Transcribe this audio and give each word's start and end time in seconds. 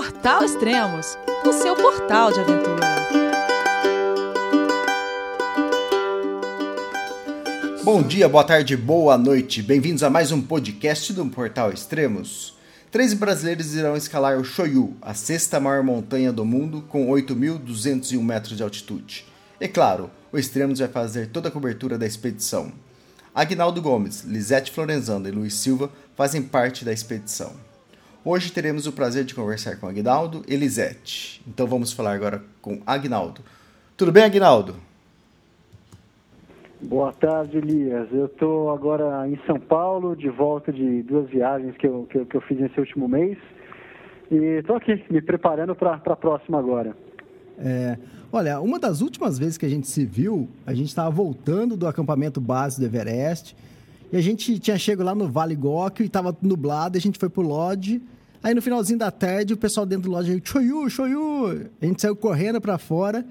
Portal 0.00 0.42
Extremos, 0.42 1.18
o 1.44 1.52
seu 1.52 1.76
portal 1.76 2.32
de 2.32 2.40
aventura. 2.40 2.86
Bom 7.84 8.02
dia, 8.02 8.26
boa 8.26 8.42
tarde, 8.42 8.78
boa 8.78 9.18
noite. 9.18 9.62
Bem-vindos 9.62 10.02
a 10.02 10.08
mais 10.08 10.32
um 10.32 10.40
podcast 10.40 11.12
do 11.12 11.26
Portal 11.26 11.70
Extremos. 11.70 12.56
Três 12.90 13.12
brasileiros 13.12 13.74
irão 13.74 13.94
escalar 13.94 14.38
o 14.38 14.42
Shoyu, 14.42 14.96
a 15.02 15.12
sexta 15.12 15.60
maior 15.60 15.82
montanha 15.82 16.32
do 16.32 16.46
mundo, 16.46 16.82
com 16.88 17.08
8.201 17.08 18.22
metros 18.22 18.56
de 18.56 18.62
altitude. 18.62 19.26
E 19.60 19.68
claro, 19.68 20.10
o 20.32 20.38
Extremos 20.38 20.78
vai 20.78 20.88
fazer 20.88 21.26
toda 21.26 21.48
a 21.48 21.52
cobertura 21.52 21.98
da 21.98 22.06
expedição. 22.06 22.72
Agnaldo 23.34 23.82
Gomes, 23.82 24.22
Lisete 24.22 24.72
Florenzano 24.72 25.28
e 25.28 25.30
Luiz 25.30 25.52
Silva 25.52 25.90
fazem 26.16 26.40
parte 26.40 26.86
da 26.86 26.92
expedição. 26.92 27.52
Hoje 28.22 28.52
teremos 28.52 28.86
o 28.86 28.92
prazer 28.92 29.24
de 29.24 29.34
conversar 29.34 29.80
com 29.80 29.86
Agnaldo 29.86 30.42
e 30.46 30.54
Lisete. 30.54 31.40
Então 31.48 31.66
vamos 31.66 31.90
falar 31.90 32.12
agora 32.12 32.42
com 32.60 32.82
Agnaldo. 32.86 33.40
Tudo 33.96 34.12
bem, 34.12 34.24
Agnaldo? 34.24 34.76
Boa 36.82 37.14
tarde, 37.14 37.56
Elias. 37.56 38.08
Eu 38.12 38.26
estou 38.26 38.70
agora 38.70 39.26
em 39.26 39.40
São 39.46 39.58
Paulo, 39.58 40.14
de 40.14 40.28
volta 40.28 40.70
de 40.70 41.02
duas 41.02 41.30
viagens 41.30 41.74
que 41.78 41.86
eu, 41.86 42.06
que 42.10 42.18
eu, 42.18 42.26
que 42.26 42.36
eu 42.36 42.42
fiz 42.42 42.60
nesse 42.60 42.78
último 42.78 43.08
mês. 43.08 43.38
E 44.30 44.36
estou 44.58 44.76
aqui, 44.76 45.02
me 45.08 45.22
preparando 45.22 45.74
para 45.74 45.94
a 45.94 46.16
próxima 46.16 46.58
agora. 46.58 46.94
É, 47.58 47.96
olha, 48.30 48.60
uma 48.60 48.78
das 48.78 49.00
últimas 49.00 49.38
vezes 49.38 49.56
que 49.56 49.64
a 49.64 49.68
gente 49.68 49.88
se 49.88 50.04
viu, 50.04 50.46
a 50.66 50.74
gente 50.74 50.88
estava 50.88 51.10
voltando 51.10 51.74
do 51.74 51.86
acampamento 51.86 52.38
base 52.38 52.78
do 52.78 52.84
Everest. 52.84 53.56
E 54.12 54.16
a 54.16 54.20
gente 54.20 54.58
tinha 54.58 54.76
chegado 54.76 55.06
lá 55.06 55.14
no 55.14 55.28
Vale 55.28 55.54
Góquio 55.54 56.02
e 56.02 56.06
estava 56.06 56.36
nublado, 56.42 56.98
a 56.98 57.00
gente 57.00 57.18
foi 57.18 57.28
pro 57.28 57.42
Lodge. 57.42 58.02
Aí 58.42 58.54
no 58.54 58.62
finalzinho 58.62 58.98
da 58.98 59.10
tarde, 59.10 59.54
o 59.54 59.56
pessoal 59.56 59.86
dentro 59.86 60.10
do 60.10 60.10
Lodge, 60.10 60.40
Choyu, 60.44 60.88
Choyu! 60.90 61.68
A 61.80 61.86
gente 61.86 62.00
saiu 62.00 62.16
correndo 62.16 62.60
para 62.60 62.76
fora 62.78 63.24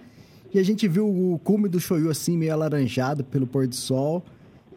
e 0.54 0.60
a 0.60 0.64
gente 0.64 0.88
viu 0.88 1.08
o 1.08 1.40
cume 1.44 1.68
do 1.68 1.80
Shoyu 1.80 2.10
assim, 2.10 2.38
meio 2.38 2.54
alaranjado 2.54 3.24
pelo 3.24 3.46
pôr 3.46 3.68
do 3.68 3.76
sol. 3.76 4.24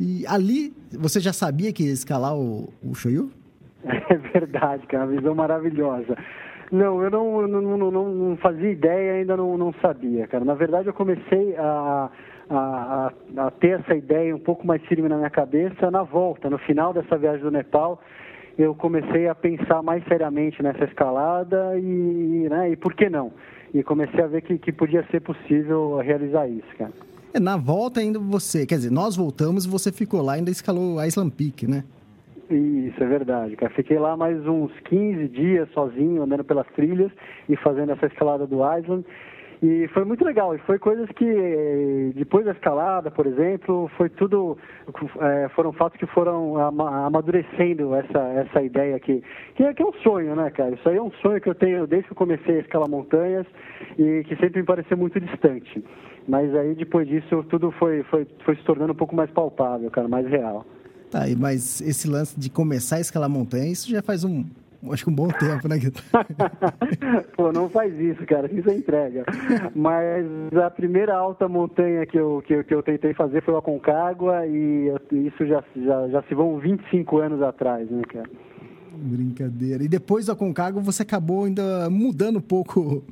E 0.01 0.27
ali, 0.27 0.75
você 0.91 1.21
já 1.21 1.33
sabia 1.33 1.73
que 1.73 1.85
ia 1.85 1.93
escalar 1.93 2.37
o, 2.37 2.69
o 2.83 2.95
Shoyu? 2.95 3.31
É 4.09 4.17
verdade, 4.17 4.87
cara, 4.87 5.05
uma 5.05 5.17
visão 5.17 5.35
maravilhosa. 5.35 6.17
Não, 6.71 7.03
eu 7.03 7.11
não, 7.11 7.47
não, 7.47 7.91
não, 7.91 8.15
não 8.15 8.37
fazia 8.39 8.71
ideia, 8.71 9.15
ainda 9.15 9.37
não, 9.37 9.59
não 9.59 9.75
sabia, 9.83 10.27
cara. 10.27 10.45
Na 10.45 10.55
verdade, 10.55 10.89
eu 10.89 10.95
comecei 10.95 11.55
a, 11.57 12.11
a, 12.57 13.13
a, 13.37 13.51
ter 13.51 13.81
essa 13.81 13.95
ideia 13.95 14.35
um 14.35 14.41
pouco 14.41 14.67
mais 14.67 14.83
firme 14.87 15.09
na 15.09 15.17
minha 15.17 15.31
cabeça 15.31 15.91
na 15.91 16.03
volta, 16.03 16.51
no 16.51 16.59
final 16.59 16.93
dessa 16.93 17.17
viagem 17.17 17.43
do 17.43 17.51
Nepal 17.51 18.01
eu 18.59 18.75
comecei 18.75 19.29
a 19.29 19.35
pensar 19.35 19.83
mais 19.83 20.05
seriamente 20.05 20.63
nessa 20.63 20.85
escalada 20.85 21.79
e, 21.79 22.49
né, 22.51 22.71
e 22.71 22.77
por 22.77 22.93
que 22.93 23.09
não? 23.09 23.33
e 23.75 23.83
comecei 23.83 24.23
a 24.23 24.27
ver 24.27 24.43
que, 24.43 24.59
que 24.59 24.73
podia 24.73 25.05
ser 25.11 25.21
possível 25.21 25.97
realizar 25.99 26.47
isso, 26.47 26.69
cara. 26.77 26.93
É, 27.33 27.41
na 27.41 27.57
volta 27.57 28.01
ainda 28.01 28.19
você, 28.19 28.67
quer 28.67 28.75
dizer, 28.75 28.91
nós 28.91 29.17
voltamos 29.17 29.65
e 29.65 29.69
você 29.69 29.91
ficou 29.91 30.21
lá 30.21 30.35
ainda 30.35 30.51
escalou 30.51 30.99
a 30.99 31.07
Island 31.07 31.33
Peak, 31.35 31.67
né? 31.67 31.85
Isso, 32.51 33.03
é 33.03 33.07
verdade, 33.07 33.57
cara. 33.57 33.73
Fiquei 33.73 33.99
lá 33.99 34.15
mais 34.15 34.47
uns 34.47 34.71
15 34.85 35.29
dias 35.29 35.71
sozinho, 35.73 36.23
andando 36.23 36.45
pelas 36.45 36.67
trilhas 36.75 37.11
e 37.49 37.57
fazendo 37.57 37.93
essa 37.93 38.05
escalada 38.05 38.47
do 38.47 38.57
Island. 38.57 39.07
E 39.63 39.87
foi 39.95 40.05
muito 40.05 40.25
legal. 40.25 40.57
E 40.57 40.59
foi 40.59 40.77
coisas 40.77 41.09
que, 41.13 42.13
depois 42.17 42.45
da 42.45 42.51
escalada, 42.51 43.13
por 43.13 43.27
exemplo, 43.27 43.89
foi 43.97 44.09
tudo. 44.09 44.59
É, 45.21 45.49
foram 45.51 45.73
fatos 45.73 46.01
que 46.01 46.07
foram 46.07 46.59
amadurecendo 46.59 47.95
essa, 47.95 48.19
essa 48.19 48.61
ideia 48.61 48.97
aqui. 48.97 49.23
Que 49.55 49.63
é, 49.63 49.73
que 49.73 49.81
é 49.81 49.87
um 49.87 49.93
sonho, 50.03 50.35
né, 50.35 50.51
cara? 50.51 50.75
Isso 50.75 50.89
aí 50.89 50.97
é 50.97 51.03
um 51.03 51.13
sonho 51.23 51.41
que 51.41 51.49
eu 51.49 51.55
tenho 51.55 51.87
desde 51.87 52.09
que 52.09 52.13
eu 52.13 52.17
comecei 52.17 52.57
a 52.57 52.61
escalar 52.61 52.91
montanhas 52.91 53.47
e 53.97 54.25
que 54.25 54.35
sempre 54.37 54.61
me 54.61 54.67
pareceu 54.67 54.97
muito 54.97 55.21
distante. 55.21 55.85
Mas 56.27 56.53
aí, 56.57 56.75
depois 56.75 57.07
disso, 57.07 57.45
tudo 57.49 57.71
foi, 57.73 58.03
foi, 58.05 58.27
foi 58.45 58.57
se 58.57 58.65
tornando 58.65 58.93
um 58.93 58.97
pouco 58.97 59.15
mais 59.15 59.31
palpável, 59.31 59.89
cara, 59.93 60.09
mais 60.09 60.27
real. 60.27 60.67
Tá, 61.09 61.21
mas 61.39 61.81
esse 61.83 62.09
lance 62.09 62.39
de 62.39 62.51
começar 62.51 62.97
a 62.97 63.01
escalar 63.01 63.29
montanha, 63.29 63.71
isso 63.71 63.89
já 63.89 64.03
faz 64.03 64.25
um, 64.25 64.45
acho 64.91 65.05
que 65.05 65.11
um 65.11 65.15
bom 65.15 65.29
tempo, 65.29 65.69
né, 65.69 65.77
Pô, 67.37 67.53
não 67.53 67.69
faz 67.69 67.99
isso, 67.99 68.25
cara, 68.27 68.53
isso 68.53 68.69
é 68.69 68.75
entrega. 68.75 69.25
Mas 69.75 70.27
a 70.57 70.71
primeira 70.71 71.15
alta 71.15 71.49
montanha 71.49 72.05
que 72.07 72.19
eu, 72.19 72.43
que, 72.47 72.65
que 72.65 72.75
eu 72.75 72.83
tentei 72.83 73.15
fazer 73.15 73.43
foi 73.43 73.57
a 73.57 73.63
Concagua 73.63 74.47
e 74.47 74.93
isso 75.13 75.47
já, 75.47 75.63
já, 75.77 76.09
já 76.09 76.23
se 76.23 76.35
vão 76.35 76.59
25 76.59 77.19
anos 77.19 77.43
atrás, 77.43 77.89
né, 77.91 78.03
cara? 78.09 78.29
Brincadeira. 78.95 79.85
E 79.85 79.89
depois 79.89 80.27
da 80.27 80.35
Concagua 80.35 80.83
você 80.83 81.03
acabou 81.03 81.45
ainda 81.45 81.89
mudando 81.89 82.37
um 82.37 82.43
pouco 82.43 83.05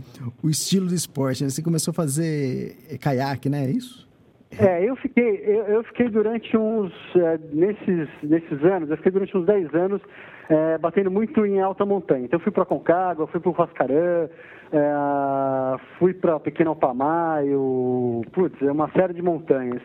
o 0.43 0.51
estilo 0.51 0.89
do 0.89 0.95
esporte, 0.95 1.45
né? 1.45 1.51
Você 1.51 1.63
começou 1.63 1.93
a 1.93 1.95
fazer 1.95 2.77
caiaque, 3.01 3.49
né? 3.49 3.67
É 3.67 3.71
isso? 3.71 4.10
É, 4.59 4.85
eu 4.85 4.97
fiquei, 4.97 5.43
eu, 5.45 5.65
eu 5.67 5.85
fiquei 5.85 6.09
durante 6.09 6.57
uns, 6.57 6.93
é, 7.15 7.39
nesses, 7.53 8.09
nesses 8.23 8.65
anos, 8.65 8.91
eu 8.91 8.97
fiquei 8.97 9.13
durante 9.13 9.37
uns 9.37 9.47
10 9.47 9.75
anos 9.75 10.03
é, 10.49 10.77
batendo 10.79 11.11
muito 11.11 11.47
em 11.47 11.61
alta 11.61 11.87
montanha. 11.87 12.25
Então, 12.25 12.39
eu 12.39 12.43
fui 12.43 12.51
para 12.51 12.65
Concagua, 12.65 13.29
fui 13.29 13.39
para 13.39 13.51
o 13.51 13.53
Vascarã, 13.53 14.29
é, 14.73 15.79
fui 15.99 16.13
para 16.13 16.41
Pequeno 16.41 16.71
Alpamaio, 16.71 18.23
putz, 18.33 18.61
é 18.61 18.73
uma 18.73 18.91
série 18.91 19.15
de 19.15 19.23
montanhas. 19.23 19.83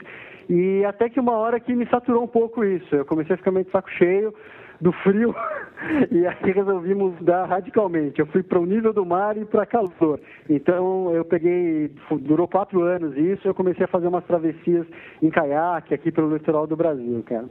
E 0.49 0.83
até 0.85 1.09
que 1.09 1.19
uma 1.19 1.33
hora 1.33 1.59
que 1.59 1.75
me 1.75 1.87
saturou 1.87 2.23
um 2.23 2.27
pouco 2.27 2.63
isso. 2.63 2.95
Eu 2.95 3.05
comecei 3.05 3.35
a 3.35 3.37
ficar 3.37 3.51
meio 3.51 3.65
de 3.65 3.71
saco 3.71 3.89
cheio 3.91 4.33
do 4.79 4.91
frio 4.91 5.33
e 6.11 6.25
aí 6.25 6.51
resolvimos 6.51 7.17
mudar 7.19 7.45
radicalmente. 7.45 8.19
Eu 8.19 8.27
fui 8.27 8.43
para 8.43 8.59
o 8.59 8.65
nível 8.65 8.93
do 8.93 9.05
mar 9.05 9.37
e 9.37 9.45
para 9.45 9.65
calor. 9.65 10.19
Então 10.49 11.11
eu 11.13 11.25
peguei, 11.25 11.91
durou 12.21 12.47
quatro 12.47 12.81
anos 12.83 13.15
isso, 13.17 13.47
eu 13.47 13.53
comecei 13.53 13.85
a 13.85 13.87
fazer 13.87 14.07
umas 14.07 14.25
travessias 14.25 14.85
em 15.21 15.29
caiaque 15.29 15.93
aqui 15.93 16.11
pelo 16.11 16.33
litoral 16.33 16.67
do 16.67 16.75
Brasil, 16.75 17.23
cara. 17.25 17.49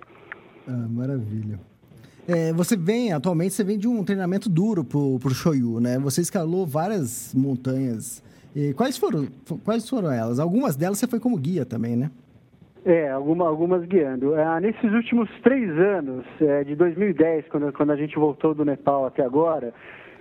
Ah, 0.68 0.86
maravilha. 0.88 1.58
É, 2.26 2.52
você 2.54 2.74
vem, 2.74 3.12
atualmente, 3.12 3.52
você 3.52 3.62
vem 3.62 3.78
de 3.78 3.86
um 3.86 4.02
treinamento 4.02 4.48
duro 4.48 4.82
pro, 4.82 5.18
pro 5.18 5.34
Shoyu, 5.34 5.78
né? 5.78 5.98
Você 5.98 6.22
escalou 6.22 6.66
várias 6.66 7.34
montanhas. 7.34 8.22
E 8.56 8.72
quais 8.72 8.96
foram, 8.96 9.28
quais 9.62 9.88
foram 9.88 10.10
elas? 10.10 10.38
Algumas 10.38 10.74
delas 10.74 10.98
você 10.98 11.06
foi 11.06 11.20
como 11.20 11.36
guia 11.36 11.66
também, 11.66 11.96
né? 11.96 12.10
É, 12.84 13.10
alguma, 13.10 13.48
algumas 13.48 13.84
guiando. 13.86 14.36
É, 14.36 14.60
nesses 14.60 14.92
últimos 14.92 15.28
três 15.40 15.70
anos, 15.70 16.24
é, 16.40 16.64
de 16.64 16.76
2010, 16.76 17.48
quando, 17.48 17.72
quando 17.72 17.92
a 17.92 17.96
gente 17.96 18.16
voltou 18.16 18.54
do 18.54 18.64
Nepal 18.64 19.06
até 19.06 19.22
agora, 19.22 19.72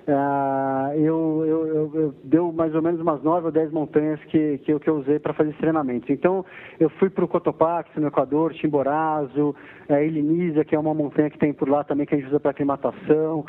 Uh, 0.05 0.93
eu, 0.97 1.45
eu, 1.47 1.67
eu, 1.67 1.91
eu, 1.93 2.15
deu 2.25 2.51
mais 2.51 2.75
ou 2.75 2.81
menos 2.81 2.99
umas 2.99 3.23
nove 3.23 3.45
ou 3.45 3.51
dez 3.53 3.71
montanhas 3.71 4.19
que, 4.25 4.57
que, 4.57 4.73
eu, 4.73 4.77
que 4.77 4.89
eu 4.89 4.97
usei 4.97 5.17
para 5.17 5.33
fazer 5.33 5.53
treinamento. 5.53 6.11
Então, 6.11 6.45
eu 6.77 6.89
fui 6.89 7.09
para 7.09 7.23
o 7.23 7.27
Cotopaxi, 7.27 7.97
no 8.01 8.07
Equador, 8.07 8.53
Chimborazo, 8.53 9.55
é, 9.87 10.05
Elinisa, 10.05 10.65
que 10.65 10.75
é 10.75 10.79
uma 10.79 10.93
montanha 10.93 11.29
que 11.29 11.39
tem 11.39 11.53
por 11.53 11.69
lá 11.69 11.85
também 11.85 12.05
que 12.05 12.13
a 12.13 12.17
gente 12.17 12.27
usa 12.27 12.39
para 12.39 12.51
aclimatação. 12.51 13.45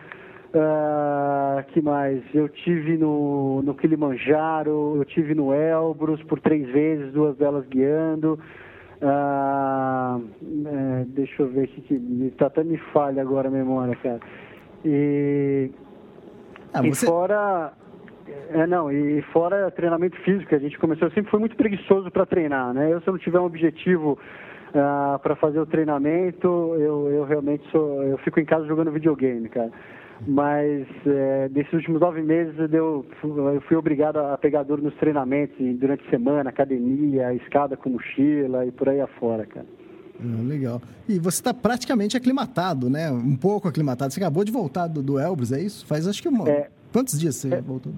Uh, 0.55 1.65
que 1.73 1.83
mais? 1.83 2.23
Eu 2.33 2.49
tive 2.49 2.97
no, 2.97 3.61
no 3.63 3.75
Kilimanjaro, 3.75 4.95
eu 4.97 5.05
tive 5.05 5.35
no 5.35 5.53
Elbrus 5.53 6.23
por 6.23 6.39
três 6.39 6.69
vezes, 6.69 7.13
duas 7.13 7.37
delas 7.37 7.67
guiando. 7.67 8.39
Uh, 9.03 10.23
é, 10.67 11.05
deixa 11.09 11.43
eu 11.43 11.49
ver 11.49 11.65
aqui 11.65 11.81
que 11.83 12.33
tá, 12.39 12.47
até 12.47 12.63
me 12.63 12.77
falha 12.93 13.21
agora 13.21 13.49
a 13.49 13.51
memória, 13.51 13.97
cara. 13.97 14.21
E 14.85 15.71
ah, 16.73 16.83
você... 16.83 17.05
E 17.05 17.09
fora. 17.09 17.73
É, 18.51 18.67
não, 18.67 18.91
e 18.91 19.21
fora 19.33 19.71
treinamento 19.71 20.17
físico, 20.21 20.55
a 20.55 20.59
gente 20.59 20.79
começou, 20.79 21.09
eu 21.09 21.13
sempre 21.13 21.31
fui 21.31 21.39
muito 21.39 21.57
preguiçoso 21.57 22.11
para 22.11 22.25
treinar, 22.25 22.73
né? 22.73 22.91
Eu, 22.91 23.01
se 23.01 23.09
eu 23.09 23.13
não 23.13 23.19
tiver 23.19 23.39
um 23.39 23.45
objetivo 23.45 24.19
uh, 24.75 24.79
ah, 24.79 25.21
para 25.23 25.37
fazer 25.37 25.61
o 25.61 25.67
treinamento, 25.67 26.47
eu, 26.79 27.11
eu 27.11 27.25
realmente 27.25 27.69
sou, 27.71 28.03
eu 28.03 28.17
fico 28.19 28.41
em 28.41 28.45
casa 28.45 28.67
jogando 28.67 28.91
videogame, 28.91 29.49
cara. 29.49 29.71
Mas 30.27 30.87
é, 31.07 31.49
nesses 31.53 31.73
últimos 31.73 32.01
nove 32.01 32.23
meses 32.23 32.55
eu, 32.73 33.05
fui 33.69 33.77
obrigado 33.77 34.19
a 34.19 34.39
pegar 34.39 34.63
duro 34.63 34.83
nos 34.83 34.95
treinamentos, 34.95 35.57
durante 35.79 36.07
a 36.07 36.11
semana, 36.11 36.51
academia, 36.51 37.35
escada 37.35 37.77
com 37.77 37.91
mochila 37.91 38.65
e 38.65 38.71
por 38.71 38.89
aí 38.89 39.01
afora, 39.01 39.45
cara. 39.45 39.67
Ah, 40.21 40.43
legal. 40.43 40.81
E 41.09 41.19
você 41.19 41.41
está 41.41 41.53
praticamente 41.53 42.17
aclimatado, 42.17 42.89
né? 42.89 43.11
Um 43.11 43.37
pouco 43.37 43.69
aclimatado. 43.69 44.13
Você 44.13 44.21
acabou 44.21 44.45
de 44.45 44.53
voltar 44.53 44.87
do, 44.87 45.03
do 45.03 45.19
Elbrus, 45.19 45.53
é 45.53 45.61
isso? 45.61 45.87
Faz 45.87 46.07
acho 46.07 46.23
que 46.23 46.29
uma... 46.29 46.49
É, 46.49 46.69
Quantos 46.93 47.19
dias 47.19 47.35
você 47.35 47.53
é, 47.53 47.61
voltou? 47.61 47.93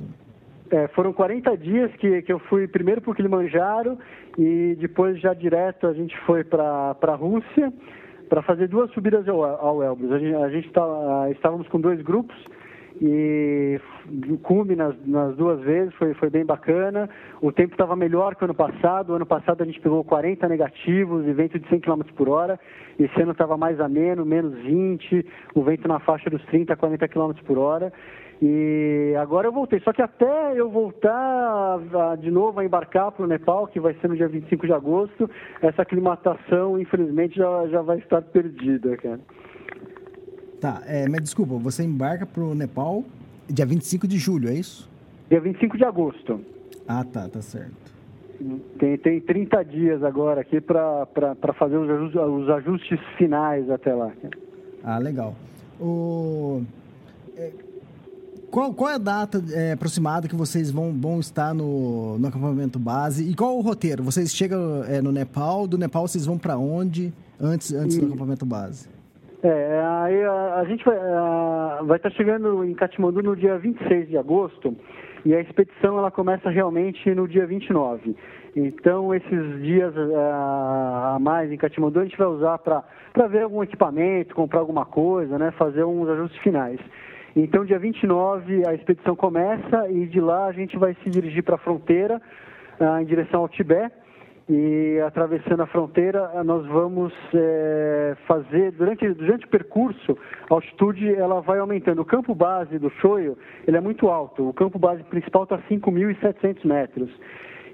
É, 0.70 0.88
foram 0.88 1.12
40 1.12 1.54
dias 1.58 1.92
que, 1.96 2.22
que 2.22 2.32
eu 2.32 2.38
fui 2.38 2.66
primeiro 2.66 3.02
para 3.02 3.10
o 3.10 3.14
Kilimanjaro 3.14 3.98
e 4.38 4.74
depois 4.80 5.20
já 5.20 5.34
direto 5.34 5.86
a 5.86 5.92
gente 5.92 6.16
foi 6.24 6.42
para 6.42 6.96
a 7.00 7.14
Rússia 7.14 7.72
para 8.28 8.42
fazer 8.42 8.68
duas 8.68 8.90
subidas 8.92 9.28
ao, 9.28 9.42
ao 9.44 9.82
Elbrus. 9.82 10.12
A 10.12 10.18
gente, 10.18 10.34
a 10.34 10.48
gente 10.48 10.70
tá, 10.70 11.28
estávamos 11.30 11.66
com 11.68 11.80
dois 11.80 12.00
grupos 12.02 12.36
e 13.00 13.78
cume 14.42 14.74
nas, 14.74 14.94
nas 15.04 15.36
duas 15.36 15.60
vezes, 15.60 15.94
foi, 15.94 16.14
foi 16.14 16.30
bem 16.30 16.44
bacana. 16.44 17.08
O 17.40 17.52
tempo 17.52 17.74
estava 17.74 17.94
melhor 17.94 18.34
que 18.34 18.42
o 18.42 18.46
ano 18.46 18.54
passado. 18.54 19.10
O 19.10 19.16
ano 19.16 19.26
passado 19.26 19.62
a 19.62 19.66
gente 19.66 19.80
pegou 19.80 20.02
40 20.02 20.48
negativos 20.48 21.26
e 21.26 21.32
vento 21.32 21.58
de 21.58 21.68
100 21.68 21.80
km 21.80 22.02
por 22.16 22.28
hora. 22.28 22.58
Esse 22.98 23.20
ano 23.20 23.32
estava 23.32 23.56
mais 23.56 23.78
ameno, 23.80 24.24
menos 24.24 24.54
20, 24.60 25.26
o 25.54 25.62
vento 25.62 25.86
na 25.86 25.98
faixa 26.00 26.30
dos 26.30 26.42
30 26.46 26.72
a 26.72 26.76
40 26.76 27.06
km 27.08 27.32
por 27.44 27.58
hora. 27.58 27.92
E 28.40 29.14
agora 29.18 29.48
eu 29.48 29.52
voltei. 29.52 29.80
Só 29.80 29.92
que 29.92 30.02
até 30.02 30.52
eu 30.54 30.68
voltar 30.70 31.78
de 32.18 32.30
novo 32.30 32.60
a 32.60 32.64
embarcar 32.64 33.10
para 33.12 33.24
o 33.24 33.28
Nepal, 33.28 33.66
que 33.66 33.80
vai 33.80 33.94
ser 33.94 34.08
no 34.08 34.16
dia 34.16 34.28
25 34.28 34.66
de 34.66 34.72
agosto, 34.72 35.30
essa 35.62 35.82
aclimatação, 35.82 36.78
infelizmente, 36.78 37.36
já, 37.36 37.66
já 37.68 37.80
vai 37.80 37.98
estar 37.98 38.20
perdida, 38.22 38.96
cara. 38.96 39.20
Tá, 40.60 40.82
é, 40.86 41.08
mas 41.08 41.22
desculpa, 41.22 41.54
você 41.56 41.82
embarca 41.82 42.26
para 42.26 42.42
o 42.42 42.54
Nepal 42.54 43.04
dia 43.48 43.64
25 43.64 44.06
de 44.06 44.18
julho, 44.18 44.48
é 44.48 44.54
isso? 44.54 44.88
Dia 45.30 45.40
25 45.40 45.76
de 45.76 45.84
agosto. 45.84 46.40
Ah, 46.86 47.04
tá, 47.04 47.28
tá 47.28 47.40
certo. 47.40 47.94
Tem, 48.78 48.98
tem 48.98 49.20
30 49.20 49.64
dias 49.64 50.02
agora 50.02 50.42
aqui 50.42 50.60
para 50.60 51.06
fazer 51.58 51.76
os 51.76 51.88
ajustes, 51.88 52.20
os 52.20 52.50
ajustes 52.50 53.00
finais 53.16 53.70
até 53.70 53.94
lá. 53.94 54.12
Ah, 54.84 54.98
legal. 54.98 55.34
O... 55.80 56.62
É, 58.46 58.50
qual, 58.50 58.72
qual 58.72 58.90
é 58.90 58.94
a 58.94 58.98
data 58.98 59.42
é, 59.52 59.72
aproximada 59.72 60.28
que 60.28 60.34
vocês 60.34 60.70
vão, 60.70 60.92
vão 60.92 61.20
estar 61.20 61.54
no, 61.54 62.18
no 62.18 62.28
acampamento 62.28 62.78
base? 62.78 63.28
E 63.28 63.34
qual 63.34 63.56
o 63.56 63.60
roteiro? 63.60 64.02
Vocês 64.02 64.34
chegam 64.34 64.84
é, 64.84 65.00
no 65.00 65.12
Nepal, 65.12 65.66
do 65.66 65.76
Nepal 65.76 66.06
vocês 66.06 66.26
vão 66.26 66.38
para 66.38 66.56
onde 66.56 67.12
antes, 67.40 67.72
antes 67.72 67.96
e... 67.96 68.00
do 68.00 68.06
acampamento 68.06 68.46
base? 68.46 68.88
É, 69.42 69.82
aí 70.02 70.24
a, 70.24 70.54
a 70.56 70.64
gente 70.64 70.84
vai, 70.84 70.96
a, 70.96 71.80
vai 71.84 71.96
estar 71.98 72.10
chegando 72.10 72.64
em 72.64 72.74
Katmandu 72.74 73.22
no 73.22 73.36
dia 73.36 73.58
26 73.58 74.08
de 74.08 74.18
agosto 74.18 74.74
e 75.24 75.34
a 75.34 75.40
expedição 75.40 75.98
ela 75.98 76.10
começa 76.10 76.48
realmente 76.48 77.14
no 77.14 77.28
dia 77.28 77.46
29. 77.46 78.16
Então, 78.54 79.14
esses 79.14 79.62
dias 79.62 79.94
uh, 79.94 80.16
a 80.16 81.18
mais 81.20 81.52
em 81.52 81.58
Katmandu 81.58 82.00
a 82.00 82.04
gente 82.04 82.16
vai 82.16 82.26
usar 82.26 82.58
para 82.58 83.26
ver 83.28 83.42
algum 83.42 83.62
equipamento, 83.62 84.34
comprar 84.34 84.60
alguma 84.60 84.86
coisa, 84.86 85.38
né, 85.38 85.52
fazer 85.58 85.84
uns 85.84 86.08
ajustes 86.08 86.40
finais. 86.40 86.80
Então, 87.38 87.66
dia 87.66 87.78
29 87.78 88.66
a 88.66 88.72
expedição 88.72 89.14
começa 89.14 89.90
e 89.90 90.06
de 90.06 90.18
lá 90.22 90.46
a 90.46 90.52
gente 90.52 90.78
vai 90.78 90.96
se 91.04 91.10
dirigir 91.10 91.42
para 91.42 91.56
a 91.56 91.58
fronteira, 91.58 92.18
uh, 92.80 92.98
em 92.98 93.04
direção 93.04 93.40
ao 93.40 93.48
Tibete. 93.48 93.94
E 94.48 95.00
atravessando 95.04 95.60
a 95.60 95.66
fronteira 95.66 96.30
nós 96.44 96.64
vamos 96.66 97.12
é, 97.34 98.16
fazer 98.28 98.70
durante 98.70 99.08
durante 99.08 99.44
o 99.44 99.48
percurso 99.48 100.16
a 100.48 100.54
altitude 100.54 101.12
ela 101.16 101.40
vai 101.40 101.58
aumentando. 101.58 102.00
O 102.00 102.04
campo 102.04 102.32
base 102.32 102.78
do 102.78 102.88
Choio 103.00 103.36
ele 103.66 103.76
é 103.76 103.80
muito 103.80 104.08
alto. 104.08 104.48
O 104.48 104.54
campo 104.54 104.78
base 104.78 105.02
principal 105.02 105.42
está 105.42 105.56
a 105.56 105.62
5.700 105.62 106.64
metros. 106.64 107.10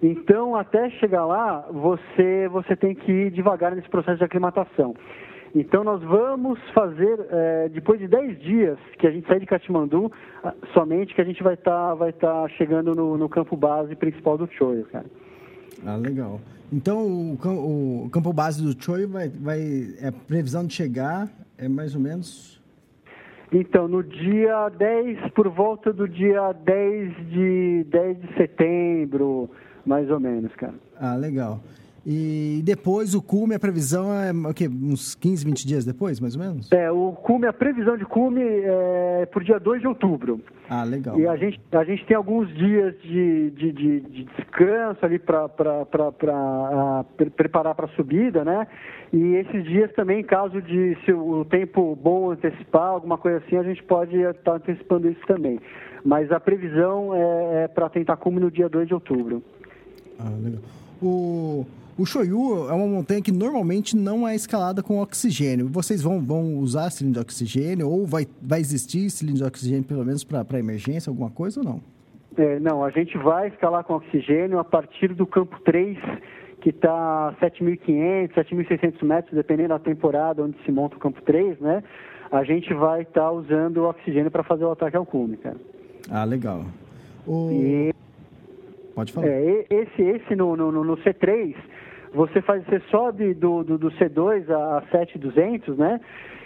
Então 0.02 0.56
até 0.56 0.88
chegar 0.92 1.26
lá 1.26 1.66
você 1.70 2.48
você 2.48 2.74
tem 2.74 2.94
que 2.94 3.12
ir 3.12 3.30
devagar 3.30 3.76
nesse 3.76 3.90
processo 3.90 4.16
de 4.16 4.24
aclimatação 4.24 4.94
então 5.54 5.84
nós 5.84 6.02
vamos 6.02 6.58
fazer 6.72 7.26
é, 7.30 7.68
depois 7.68 8.00
de 8.00 8.08
10 8.08 8.40
dias 8.40 8.78
que 8.98 9.06
a 9.06 9.10
gente 9.10 9.26
sai 9.26 9.40
de 9.40 9.46
Katmandu 9.46 10.10
somente 10.72 11.14
que 11.14 11.20
a 11.20 11.24
gente 11.24 11.42
vai 11.42 11.54
estar 11.54 11.88
tá, 11.88 11.94
vai 11.94 12.12
tá 12.12 12.48
chegando 12.56 12.94
no, 12.94 13.18
no 13.18 13.28
campo 13.28 13.56
base 13.56 13.94
principal 13.94 14.38
do 14.38 14.48
Choio 14.52 14.84
cara 14.86 15.06
ah, 15.84 15.96
legal. 15.96 16.40
Então, 16.72 17.04
o, 17.04 18.04
o 18.04 18.10
campo 18.10 18.32
base 18.32 18.62
do 18.62 18.80
Choi 18.82 19.06
vai, 19.06 19.28
vai. 19.28 19.60
É 20.00 20.08
a 20.08 20.12
previsão 20.12 20.66
de 20.66 20.74
chegar 20.74 21.28
é 21.58 21.68
mais 21.68 21.94
ou 21.94 22.00
menos. 22.00 22.60
Então, 23.52 23.86
no 23.86 24.02
dia 24.02 24.70
10, 24.70 25.30
por 25.32 25.48
volta 25.48 25.92
do 25.92 26.08
dia 26.08 26.52
10 26.52 27.28
de, 27.28 27.86
10 27.90 28.20
de 28.20 28.34
setembro, 28.34 29.50
mais 29.84 30.10
ou 30.10 30.18
menos, 30.18 30.54
cara. 30.54 30.74
Ah, 30.98 31.14
legal. 31.14 31.60
E 32.04 32.60
depois 32.64 33.14
o 33.14 33.22
cume, 33.22 33.54
a 33.54 33.60
previsão 33.60 34.12
é 34.12 34.32
o 34.32 34.52
quê? 34.52 34.68
Uns 34.68 35.14
15, 35.14 35.44
20 35.44 35.66
dias 35.66 35.84
depois, 35.84 36.18
mais 36.18 36.34
ou 36.34 36.42
menos? 36.42 36.70
É, 36.72 36.90
o 36.90 37.12
cume, 37.12 37.46
a 37.46 37.52
previsão 37.52 37.96
de 37.96 38.04
cume 38.04 38.42
é 38.42 39.26
por 39.26 39.44
dia 39.44 39.60
2 39.60 39.82
de 39.82 39.86
outubro. 39.86 40.40
Ah, 40.68 40.82
legal. 40.82 41.18
E 41.18 41.28
a 41.28 41.36
gente, 41.36 41.60
a 41.70 41.84
gente 41.84 42.04
tem 42.06 42.16
alguns 42.16 42.52
dias 42.56 42.94
de, 43.02 43.50
de, 43.50 43.72
de, 43.72 44.00
de 44.00 44.24
descanso 44.24 45.04
ali 45.04 45.18
para 45.20 45.48
preparar 47.36 47.74
para 47.74 47.86
a 47.86 47.94
subida, 47.94 48.44
né? 48.44 48.66
E 49.12 49.36
esses 49.36 49.62
dias 49.64 49.92
também, 49.92 50.20
em 50.20 50.24
caso 50.24 50.60
de 50.60 50.96
se 51.04 51.12
o 51.12 51.44
tempo 51.44 51.94
bom 51.94 52.32
antecipar, 52.32 52.88
alguma 52.88 53.18
coisa 53.18 53.38
assim, 53.38 53.56
a 53.56 53.62
gente 53.62 53.82
pode 53.84 54.16
estar 54.16 54.42
tá 54.42 54.54
antecipando 54.54 55.08
isso 55.08 55.20
também. 55.26 55.60
Mas 56.04 56.32
a 56.32 56.40
previsão 56.40 57.14
é, 57.14 57.64
é 57.64 57.68
para 57.68 57.88
tentar 57.88 58.16
cume 58.16 58.40
no 58.40 58.50
dia 58.50 58.68
2 58.68 58.88
de 58.88 58.94
outubro. 58.94 59.40
Ah, 60.18 60.30
legal. 60.42 60.62
O... 61.02 61.66
O 61.98 62.06
Shoyu 62.06 62.70
é 62.70 62.72
uma 62.72 62.86
montanha 62.86 63.20
que 63.20 63.30
normalmente 63.30 63.94
não 63.94 64.26
é 64.26 64.34
escalada 64.34 64.82
com 64.82 64.98
oxigênio. 64.98 65.68
Vocês 65.68 66.00
vão, 66.00 66.20
vão 66.20 66.56
usar 66.56 66.88
cilindro 66.90 67.20
de 67.20 67.26
oxigênio 67.26 67.86
ou 67.86 68.06
vai, 68.06 68.26
vai 68.40 68.60
existir 68.60 69.10
cilindro 69.10 69.42
de 69.42 69.44
oxigênio 69.44 69.84
pelo 69.84 70.02
menos 70.02 70.24
para 70.24 70.58
emergência, 70.58 71.10
alguma 71.10 71.30
coisa 71.30 71.60
ou 71.60 71.66
não? 71.66 71.80
É, 72.36 72.58
não, 72.60 72.82
a 72.82 72.90
gente 72.90 73.16
vai 73.18 73.48
escalar 73.48 73.84
com 73.84 73.94
oxigênio 73.94 74.58
a 74.58 74.64
partir 74.64 75.08
do 75.08 75.26
campo 75.26 75.60
3, 75.64 75.98
que 76.62 76.70
está 76.70 77.34
7.500, 77.42 78.32
7.600 78.32 79.04
metros, 79.04 79.34
dependendo 79.34 79.70
da 79.70 79.78
temporada 79.78 80.42
onde 80.42 80.56
se 80.64 80.72
monta 80.72 80.96
o 80.96 80.98
campo 80.98 81.20
3, 81.22 81.60
né? 81.60 81.82
A 82.30 82.42
gente 82.42 82.72
vai 82.72 83.02
estar 83.02 83.20
tá 83.20 83.30
usando 83.30 83.78
o 83.78 83.88
oxigênio 83.90 84.30
para 84.30 84.42
fazer 84.42 84.64
o 84.64 84.70
ataque 84.70 84.96
ao 84.96 85.04
cume, 85.04 85.36
cara. 85.36 85.56
Ah, 86.10 86.24
legal. 86.24 86.64
O... 87.26 87.50
E... 87.52 87.91
Pode 88.94 89.12
falar. 89.12 89.26
É, 89.26 89.66
esse, 89.70 90.02
esse 90.02 90.36
no, 90.36 90.56
no, 90.56 90.70
no 90.84 90.96
C3 90.98 91.54
você 92.14 92.42
faz, 92.42 92.64
você 92.64 92.80
sobe 92.90 93.34
do, 93.34 93.64
do, 93.64 93.78
do 93.78 93.90
C2 93.92 94.50
a 94.50 94.82
7200, 94.90 95.76
né? 95.78 96.00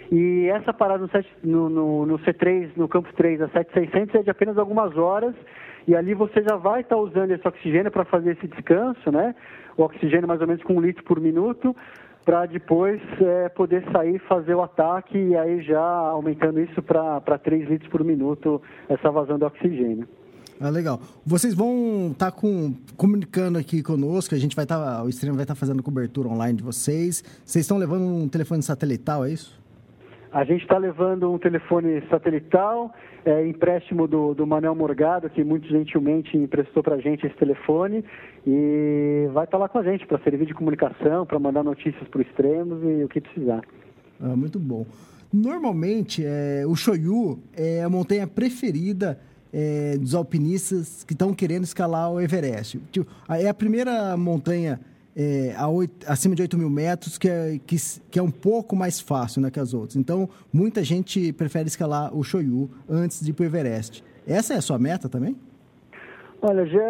E 0.09 0.47
essa 0.47 0.73
parada 0.73 0.99
no, 0.99 1.09
7, 1.09 1.29
no, 1.43 1.69
no, 1.69 2.05
no, 2.05 2.19
C3, 2.19 2.71
no 2.77 2.87
campo 2.87 3.09
3 3.13 3.41
a 3.41 3.49
7600 3.49 4.15
é 4.15 4.23
de 4.23 4.29
apenas 4.29 4.57
algumas 4.57 4.97
horas 4.97 5.35
e 5.85 5.93
ali 5.93 6.13
você 6.13 6.41
já 6.41 6.55
vai 6.55 6.81
estar 6.81 6.95
usando 6.95 7.31
esse 7.31 7.45
oxigênio 7.45 7.91
para 7.91 8.05
fazer 8.05 8.31
esse 8.31 8.47
descanso, 8.47 9.11
né? 9.11 9.35
O 9.75 9.83
oxigênio 9.83 10.27
mais 10.27 10.39
ou 10.39 10.47
menos 10.47 10.63
com 10.63 10.73
um 10.73 10.81
litro 10.81 11.03
por 11.03 11.19
minuto 11.19 11.75
para 12.23 12.45
depois 12.45 13.01
é, 13.21 13.49
poder 13.49 13.83
sair 13.91 14.19
fazer 14.19 14.55
o 14.55 14.61
ataque 14.61 15.17
e 15.17 15.35
aí 15.35 15.61
já 15.61 15.81
aumentando 15.81 16.61
isso 16.61 16.81
para 16.81 17.37
3 17.37 17.69
litros 17.69 17.89
por 17.89 18.03
minuto 18.03 18.61
essa 18.87 19.11
vazão 19.11 19.37
de 19.37 19.43
oxigênio. 19.43 20.07
Ah, 20.59 20.69
legal. 20.69 20.99
Vocês 21.25 21.53
vão 21.53 22.09
estar 22.11 22.31
tá 22.31 22.31
com, 22.31 22.73
comunicando 22.95 23.59
aqui 23.59 23.83
conosco, 23.83 24.33
a 24.33 24.37
gente 24.37 24.55
vai 24.55 24.65
estar, 24.65 24.79
tá, 24.79 25.03
o 25.03 25.09
stream 25.09 25.35
vai 25.35 25.43
estar 25.43 25.53
tá 25.53 25.59
fazendo 25.59 25.83
cobertura 25.83 26.27
online 26.27 26.57
de 26.57 26.63
vocês. 26.63 27.23
Vocês 27.45 27.63
estão 27.63 27.77
levando 27.77 28.03
um 28.03 28.27
telefone 28.27 28.63
satelital, 28.63 29.23
é 29.23 29.31
isso? 29.31 29.57
A 30.31 30.43
gente 30.43 30.63
está 30.63 30.77
levando 30.77 31.31
um 31.31 31.37
telefone 31.37 32.01
satelital, 32.09 32.93
é, 33.23 33.47
empréstimo 33.47 34.07
do, 34.07 34.33
do 34.33 34.45
Manuel 34.45 34.75
Morgado, 34.75 35.29
que 35.29 35.43
muito 35.43 35.67
gentilmente 35.67 36.35
emprestou 36.37 36.83
para 36.83 36.95
a 36.95 36.99
gente 36.99 37.25
esse 37.25 37.35
telefone, 37.35 38.03
e 38.45 39.27
vai 39.33 39.45
estar 39.45 39.57
tá 39.57 39.63
lá 39.63 39.69
com 39.69 39.77
a 39.77 39.83
gente 39.83 40.05
para 40.05 40.19
servir 40.19 40.45
de 40.45 40.53
comunicação, 40.53 41.25
para 41.25 41.39
mandar 41.39 41.63
notícias 41.63 42.07
para 42.09 42.21
os 42.21 42.27
extremos 42.27 42.83
e 42.83 43.03
o 43.03 43.07
que 43.07 43.21
precisar. 43.21 43.61
Ah, 44.19 44.35
muito 44.35 44.59
bom. 44.59 44.85
Normalmente, 45.31 46.23
é, 46.25 46.63
o 46.65 46.75
Shoyu 46.75 47.39
é 47.55 47.83
a 47.83 47.89
montanha 47.89 48.25
preferida 48.25 49.19
é, 49.59 49.97
dos 49.97 50.13
alpinistas 50.13 51.03
que 51.03 51.13
estão 51.13 51.33
querendo 51.33 51.63
escalar 51.63 52.11
o 52.11 52.21
Everest. 52.21 52.79
É 53.27 53.49
a 53.49 53.53
primeira 53.55 54.15
montanha 54.15 54.79
é, 55.15 55.55
8, 55.59 56.05
acima 56.07 56.35
de 56.35 56.43
8 56.43 56.55
mil 56.59 56.69
metros 56.69 57.17
que 57.17 57.27
é, 57.27 57.59
que, 57.65 57.75
que 58.11 58.19
é 58.19 58.21
um 58.21 58.29
pouco 58.29 58.75
mais 58.75 58.99
fácil 58.99 59.41
né, 59.41 59.49
que 59.49 59.59
as 59.59 59.73
outras. 59.73 59.95
Então, 59.95 60.29
muita 60.53 60.83
gente 60.83 61.33
prefere 61.33 61.67
escalar 61.67 62.15
o 62.15 62.23
Shoyu 62.23 62.69
antes 62.87 63.19
de 63.19 63.31
ir 63.31 63.33
para 63.33 63.43
o 63.43 63.45
Everest. 63.47 64.03
Essa 64.27 64.53
é 64.53 64.57
a 64.57 64.61
sua 64.61 64.77
meta 64.77 65.09
também? 65.09 65.35
Olha, 66.39 66.65
já 66.67 66.83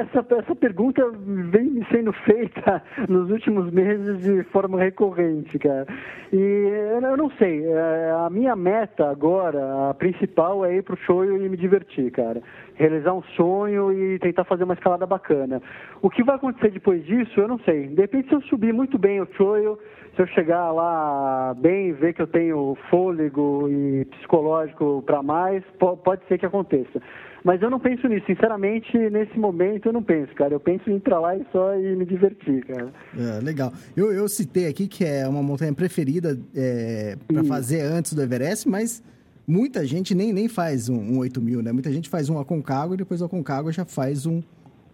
essa, 0.00 0.26
essa 0.36 0.54
pergunta 0.54 1.10
vem 1.10 1.64
me 1.64 1.86
sendo 1.90 2.12
feita 2.12 2.82
nos 3.08 3.30
últimos 3.30 3.70
meses 3.70 4.22
de 4.22 4.42
forma 4.44 4.78
recorrente, 4.78 5.58
cara. 5.58 5.86
E 6.30 6.36
eu 6.36 7.16
não 7.16 7.30
sei, 7.38 7.64
é, 7.64 8.12
a 8.26 8.28
minha 8.30 8.54
meta 8.54 9.08
agora, 9.10 9.88
a 9.88 9.94
principal, 9.94 10.66
é 10.66 10.76
ir 10.76 10.82
pro 10.82 10.96
show 10.98 11.24
e 11.24 11.48
me 11.48 11.56
divertir, 11.56 12.10
cara. 12.10 12.42
Realizar 12.80 13.12
um 13.12 13.22
sonho 13.36 13.92
e 13.92 14.18
tentar 14.20 14.44
fazer 14.44 14.64
uma 14.64 14.72
escalada 14.72 15.04
bacana. 15.04 15.60
O 16.00 16.08
que 16.08 16.24
vai 16.24 16.36
acontecer 16.36 16.70
depois 16.70 17.04
disso, 17.04 17.38
eu 17.38 17.46
não 17.46 17.58
sei. 17.58 17.88
Depende 17.88 18.28
se 18.28 18.34
eu 18.34 18.40
subir 18.44 18.72
muito 18.72 18.96
bem 18.96 19.20
o 19.20 19.28
show, 19.36 19.78
se 20.16 20.22
eu 20.22 20.26
chegar 20.28 20.72
lá 20.72 21.54
bem, 21.58 21.92
ver 21.92 22.14
que 22.14 22.22
eu 22.22 22.26
tenho 22.26 22.74
fôlego 22.88 23.68
e 23.68 24.06
psicológico 24.06 25.02
para 25.04 25.22
mais, 25.22 25.62
pode 25.78 26.26
ser 26.26 26.38
que 26.38 26.46
aconteça. 26.46 27.02
Mas 27.44 27.60
eu 27.60 27.68
não 27.68 27.78
penso 27.78 28.08
nisso, 28.08 28.24
sinceramente, 28.26 28.96
nesse 29.10 29.38
momento 29.38 29.86
eu 29.86 29.92
não 29.92 30.02
penso, 30.02 30.34
cara. 30.34 30.54
Eu 30.54 30.60
penso 30.60 30.90
em 30.90 30.96
ir 30.96 31.00
pra 31.00 31.20
lá 31.20 31.36
e 31.36 31.44
só 31.52 31.74
e 31.76 31.94
me 31.96 32.06
divertir, 32.06 32.64
cara. 32.64 32.92
É, 33.14 33.44
legal. 33.44 33.72
Eu, 33.94 34.10
eu 34.10 34.26
citei 34.26 34.66
aqui 34.66 34.88
que 34.88 35.04
é 35.04 35.28
uma 35.28 35.42
montanha 35.42 35.74
preferida 35.74 36.38
é, 36.56 37.16
para 37.28 37.44
fazer 37.44 37.82
antes 37.82 38.14
do 38.14 38.22
Everest, 38.22 38.66
mas 38.66 39.02
muita 39.50 39.84
gente 39.84 40.14
nem, 40.14 40.32
nem 40.32 40.48
faz 40.48 40.88
um, 40.88 40.96
um 40.96 41.18
8 41.18 41.40
mil, 41.40 41.62
né? 41.62 41.72
Muita 41.72 41.90
gente 41.90 42.08
faz 42.08 42.30
um 42.30 42.38
Aconcagua 42.38 42.94
e 42.94 42.98
depois 42.98 43.20
o 43.20 43.24
Aconcagua 43.24 43.72
já 43.72 43.84
faz 43.84 44.24
um, 44.24 44.40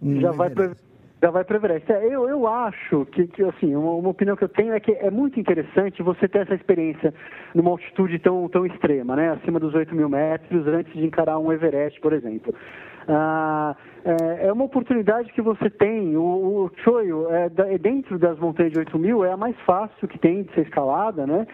um 0.01 0.19
já 0.19 0.31
vai 0.31 0.49
pro, 0.49 0.75
Já 1.21 1.29
vai 1.29 1.43
para 1.43 1.57
Everest. 1.57 1.91
É, 1.91 2.05
eu, 2.05 2.27
eu 2.27 2.47
acho 2.47 3.05
que, 3.07 3.27
que 3.27 3.43
assim, 3.43 3.75
uma, 3.75 3.93
uma, 3.93 4.09
opinião 4.09 4.35
que 4.35 4.43
eu 4.43 4.49
tenho 4.49 4.73
é 4.73 4.79
que 4.79 4.91
é 4.91 5.11
muito 5.11 5.39
interessante 5.39 6.01
você 6.01 6.27
ter 6.27 6.39
essa 6.39 6.55
experiência 6.55 7.13
numa 7.53 7.71
altitude 7.71 8.19
tão, 8.19 8.49
tão 8.49 8.65
extrema, 8.65 9.15
né? 9.15 9.31
Acima 9.31 9.59
dos 9.59 9.73
8 9.73 9.93
mil 9.95 10.09
metros, 10.09 10.67
antes 10.67 10.91
de 10.93 11.05
encarar 11.05 11.37
um 11.37 11.51
Everest, 11.51 11.99
por 12.01 12.13
exemplo. 12.13 12.53
Ah, 13.07 13.75
é, 14.03 14.47
é, 14.47 14.53
uma 14.53 14.65
oportunidade 14.65 15.31
que 15.33 15.41
você 15.41 15.69
tem. 15.69 16.17
O, 16.17 16.21
o 16.21 16.71
Choio, 16.83 17.27
é, 17.29 17.49
é, 17.73 17.77
dentro 17.77 18.19
das 18.19 18.37
montanhas 18.37 18.73
de 18.73 18.79
8 18.79 18.99
mil, 18.99 19.23
é 19.23 19.31
a 19.31 19.37
mais 19.37 19.55
fácil 19.65 20.07
que 20.07 20.19
tem 20.19 20.43
de 20.43 20.53
ser 20.53 20.61
escalada, 20.61 21.25
né? 21.25 21.47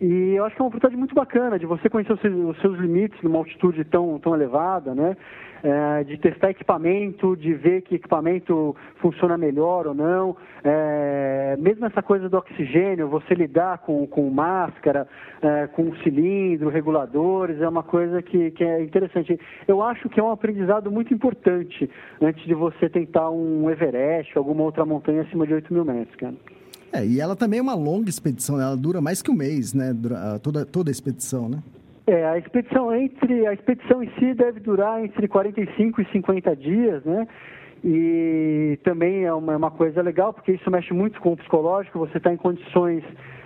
E 0.00 0.34
eu 0.34 0.46
acho 0.46 0.56
que 0.56 0.62
é 0.62 0.64
uma 0.64 0.68
oportunidade 0.68 0.98
muito 0.98 1.14
bacana 1.14 1.58
de 1.58 1.66
você 1.66 1.90
conhecer 1.90 2.14
os 2.14 2.20
seus, 2.22 2.34
os 2.34 2.60
seus 2.62 2.78
limites 2.78 3.20
numa 3.22 3.36
altitude 3.36 3.84
tão, 3.84 4.18
tão 4.18 4.34
elevada, 4.34 4.94
né? 4.94 5.14
É, 5.62 6.04
de 6.04 6.16
testar 6.16 6.48
equipamento, 6.48 7.36
de 7.36 7.52
ver 7.52 7.82
que 7.82 7.96
equipamento 7.96 8.74
funciona 8.96 9.36
melhor 9.36 9.86
ou 9.86 9.92
não. 9.92 10.34
É, 10.64 11.54
mesmo 11.58 11.84
essa 11.84 12.00
coisa 12.02 12.30
do 12.30 12.38
oxigênio, 12.38 13.08
você 13.08 13.34
lidar 13.34 13.76
com, 13.80 14.06
com 14.06 14.30
máscara, 14.30 15.06
é, 15.42 15.66
com 15.66 15.94
cilindro, 15.96 16.70
reguladores, 16.70 17.60
é 17.60 17.68
uma 17.68 17.82
coisa 17.82 18.22
que, 18.22 18.52
que 18.52 18.64
é 18.64 18.82
interessante. 18.82 19.38
Eu 19.68 19.82
acho 19.82 20.08
que 20.08 20.18
é 20.18 20.22
um 20.22 20.30
aprendizado 20.30 20.90
muito 20.90 21.12
importante 21.12 21.90
antes 22.22 22.42
de 22.46 22.54
você 22.54 22.88
tentar 22.88 23.28
um 23.28 23.68
Everest, 23.70 24.38
alguma 24.38 24.62
outra 24.62 24.86
montanha 24.86 25.20
acima 25.20 25.46
de 25.46 25.52
8 25.52 25.74
mil 25.74 25.84
metros, 25.84 26.16
cara. 26.16 26.34
É, 26.92 27.04
e 27.06 27.20
ela 27.20 27.36
também 27.36 27.60
é 27.60 27.62
uma 27.62 27.74
longa 27.74 28.08
expedição, 28.08 28.60
ela 28.60 28.76
dura 28.76 29.00
mais 29.00 29.22
que 29.22 29.30
um 29.30 29.34
mês, 29.34 29.72
né? 29.72 29.94
Toda, 30.42 30.66
toda 30.66 30.90
a 30.90 30.92
expedição, 30.92 31.48
né? 31.48 31.58
É, 32.06 32.26
a 32.26 32.38
expedição 32.38 32.92
entre 32.92 33.46
a 33.46 33.52
expedição 33.52 34.02
em 34.02 34.10
si 34.18 34.34
deve 34.34 34.58
durar 34.58 35.04
entre 35.04 35.28
45 35.28 36.00
e 36.00 36.06
50 36.06 36.56
dias, 36.56 37.04
né? 37.04 37.28
E 37.84 38.78
também 38.82 39.24
é 39.24 39.32
uma, 39.32 39.52
é 39.52 39.56
uma 39.56 39.70
coisa 39.70 40.02
legal, 40.02 40.32
porque 40.32 40.52
isso 40.52 40.70
mexe 40.70 40.92
muito 40.92 41.20
com 41.20 41.32
o 41.32 41.36
psicológico, 41.36 41.98
você 41.98 42.18
está 42.18 42.32
em 42.32 42.36
condições 42.36 43.04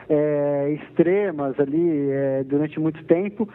é, 0.09 0.77
extremas 0.81 1.59
ali 1.61 2.11
é, 2.11 2.43
durante 2.45 2.81
muito 2.81 3.05
tempo, 3.05 3.49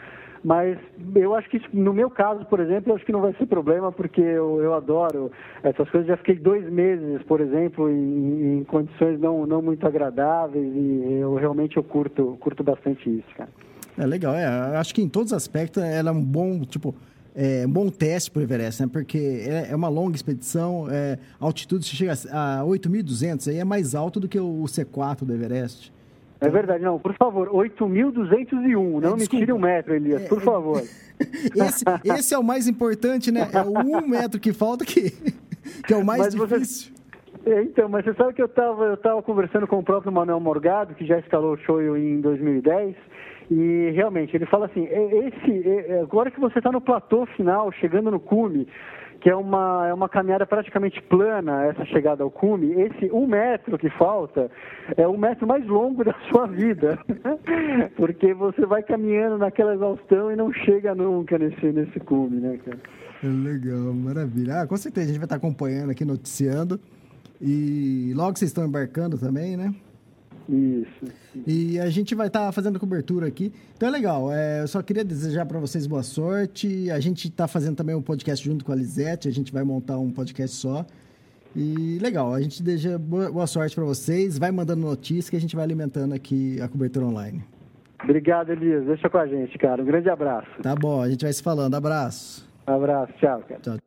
mas 0.44 0.78
eu 1.16 1.36
acho 1.36 1.50
que 1.50 1.62
no 1.74 1.94
meu 1.94 2.10
caso, 2.10 2.46
por 2.46 2.60
exemplo, 2.60 2.92
eu 2.92 2.96
acho 2.96 3.06
que 3.06 3.12
não 3.12 3.22
vai 3.22 3.34
ser 3.34 3.46
problema, 3.46 3.92
porque 3.92 4.22
eu, 4.22 4.62
eu 4.62 4.74
adoro 4.74 5.32
essas 5.64 5.90
coisas. 5.90 6.08
Já 6.08 6.18
fiquei 6.18 6.36
dois 6.36 6.70
meses, 6.72 7.22
por 7.24 7.42
exemplo, 7.42 7.90
em, 7.90 8.60
em, 8.60 8.64
condições 8.64 9.20
não, 9.20 9.46
não 9.46 9.62
muito 9.62 9.86
agradáveis 9.86 10.66
e 10.76 11.20
eu 11.20 11.36
realmente 11.36 11.78
eu 11.78 11.84
curto, 11.84 12.38
curto 12.40 12.64
bastante 12.64 13.10
isso, 13.10 13.28
cara. 13.36 13.50
É 13.98 14.06
legal, 14.06 14.34
é, 14.34 14.46
acho 14.78 14.96
que 14.96 15.02
em 15.02 15.10
todos 15.10 15.34
os 15.34 15.38
aspectos 15.38 15.84
ela 15.84 16.10
é 16.10 16.14
um 16.14 16.24
bom, 16.24 16.62
tipo, 16.62 16.96
é 17.36 17.66
um 17.68 17.72
bom 17.72 17.90
teste 17.90 18.32
para 18.32 18.40
o 18.40 18.44
Everest, 18.44 18.82
né? 18.82 18.90
Porque 18.92 19.46
é, 19.46 19.72
é, 19.72 19.76
uma 19.76 19.90
longa 19.90 20.16
expedição, 20.16 20.88
é, 20.90 21.20
altitude 21.40 21.86
se 21.86 21.96
chega 21.96 22.14
a 22.32 22.64
8.200, 22.64 23.50
aí 23.50 23.58
é 23.58 23.66
mais 23.66 23.94
alto 23.94 24.20
do 24.20 24.28
que 24.28 24.40
o 24.40 24.64
C4 24.64 25.26
do 25.26 25.34
Everest. 25.34 25.92
É 26.42 26.50
verdade, 26.50 26.84
não, 26.84 26.98
por 26.98 27.14
favor, 27.16 27.50
8.201, 27.50 29.02
não 29.02 29.14
é, 29.14 29.18
me 29.18 29.28
tire 29.28 29.52
um 29.52 29.60
metro, 29.60 29.94
Elias, 29.94 30.24
por 30.28 30.42
é, 30.42 30.46
favor. 30.46 30.82
Esse, 31.20 31.84
esse, 32.06 32.34
é 32.34 32.40
o 32.40 32.44
mais 32.44 32.66
importante, 32.66 33.30
né? 33.30 33.50
É 33.52 33.62
o 33.62 33.98
um 33.98 34.08
metro 34.08 34.40
que 34.40 34.54
falta 34.54 34.86
que, 34.86 35.12
que 35.86 35.94
é 35.94 35.98
o 35.98 36.06
mais 36.06 36.22
mas 36.22 36.34
difícil. 36.34 36.94
Você... 37.44 37.52
É, 37.52 37.62
então, 37.64 37.90
mas 37.90 38.06
você 38.06 38.14
sabe 38.14 38.34
que 38.34 38.42
eu 38.42 38.46
estava 38.46 38.86
eu 38.86 38.96
tava 38.96 39.22
conversando 39.22 39.68
com 39.68 39.80
o 39.80 39.84
próprio 39.84 40.14
Manuel 40.14 40.40
Morgado, 40.40 40.96
que 40.96 41.06
já 41.06 41.20
escalou 41.20 41.56
o 41.56 41.58
show 41.58 41.98
em 41.98 42.22
2010, 42.22 42.96
e 43.52 43.92
realmente 43.94 44.36
ele 44.36 44.46
fala 44.46 44.68
assim: 44.68 44.86
esse, 44.86 45.92
agora 46.02 46.32
que 46.32 46.40
você 46.40 46.60
está 46.60 46.72
no 46.72 46.80
platô 46.80 47.26
final, 47.36 47.70
chegando 47.74 48.12
no 48.12 48.20
cume, 48.20 48.66
que 49.20 49.30
é 49.30 49.36
uma, 49.36 49.88
é 49.88 49.94
uma 49.94 50.08
caminhada 50.08 50.46
praticamente 50.46 51.02
plana, 51.04 51.66
essa 51.66 51.86
chegada 51.86 52.24
ao 52.24 52.32
cume, 52.32 52.72
esse 52.82 53.12
um 53.12 53.28
metro 53.28 53.78
que 53.78 53.90
falta 53.92 54.50
é 54.96 55.08
o 55.08 55.18
metro 55.18 55.46
mais 55.46 55.66
longo 55.68 56.04
da 56.06 56.16
sua 56.30 56.48
vida. 56.48 56.98
Porque 57.98 58.34
você 58.34 58.66
vai 58.66 58.82
caminhando 58.82 59.38
naquela 59.38 59.74
exaustão 59.74 60.32
e 60.32 60.36
não 60.36 60.52
chega 60.54 60.96
nunca 60.96 61.38
nesse, 61.38 61.66
nesse 61.72 62.00
cume, 62.00 62.40
né, 62.40 62.60
cara? 62.64 62.80
Legal, 63.22 63.94
maravilha. 63.94 64.62
Ah, 64.62 64.68
com 64.68 64.78
certeza, 64.78 65.06
a 65.06 65.10
gente 65.10 65.20
vai 65.20 65.26
estar 65.26 65.36
acompanhando 65.36 65.90
aqui, 65.90 66.06
noticiando. 66.06 66.80
E 67.42 68.14
logo 68.16 68.38
vocês 68.38 68.50
estão 68.50 68.66
embarcando 68.66 69.18
também, 69.18 69.58
né? 69.58 69.74
Isso. 70.50 71.14
E 71.46 71.80
a 71.80 71.90
gente 71.90 72.16
vai 72.16 72.28
estar 72.28 72.48
tá 72.48 72.52
fazendo 72.52 72.80
cobertura 72.80 73.28
aqui. 73.28 73.54
Então 73.76 73.88
é 73.88 73.92
legal. 73.92 74.34
É, 74.34 74.62
eu 74.64 74.68
só 74.68 74.82
queria 74.82 75.04
desejar 75.04 75.46
para 75.46 75.60
vocês 75.60 75.86
boa 75.86 76.02
sorte. 76.02 76.90
A 76.90 77.00
gente 77.00 77.28
está 77.28 77.48
fazendo 77.48 77.76
também 77.76 77.96
um 77.96 78.02
podcast 78.02 78.44
junto 78.44 78.66
com 78.66 78.72
a 78.72 78.76
Lisete. 78.76 79.28
A 79.28 79.32
gente 79.32 79.54
vai 79.54 79.64
montar 79.64 80.00
um 80.00 80.10
podcast 80.10 80.56
só. 80.56 80.86
E 81.56 82.00
legal, 82.00 82.34
a 82.34 82.42
gente 82.42 82.62
deseja 82.62 82.98
boa, 82.98 83.32
boa 83.32 83.48
sorte 83.48 83.76
para 83.76 83.84
vocês. 83.84 84.40
Vai 84.40 84.52
mandando 84.52 84.82
notícias 84.82 85.30
que 85.30 85.36
a 85.36 85.42
gente 85.42 85.56
vai 85.56 85.64
alimentando 85.64 86.14
aqui 86.14 86.60
a 86.62 86.68
cobertura 86.68 87.06
online. 87.06 87.44
Obrigado, 88.04 88.52
Elias. 88.52 88.86
Deixa 88.86 89.10
com 89.10 89.18
a 89.18 89.28
gente, 89.28 89.58
cara. 89.58 89.82
Um 89.82 89.86
grande 89.86 90.10
abraço. 90.10 90.50
Tá 90.64 90.76
bom, 90.76 91.02
a 91.02 91.10
gente 91.10 91.24
vai 91.24 91.34
se 91.34 91.44
falando. 91.44 91.76
Abraço. 91.76 92.48
abraço, 92.66 93.14
tchau, 93.20 93.44
cara. 93.48 93.60
Tchau. 93.62 93.78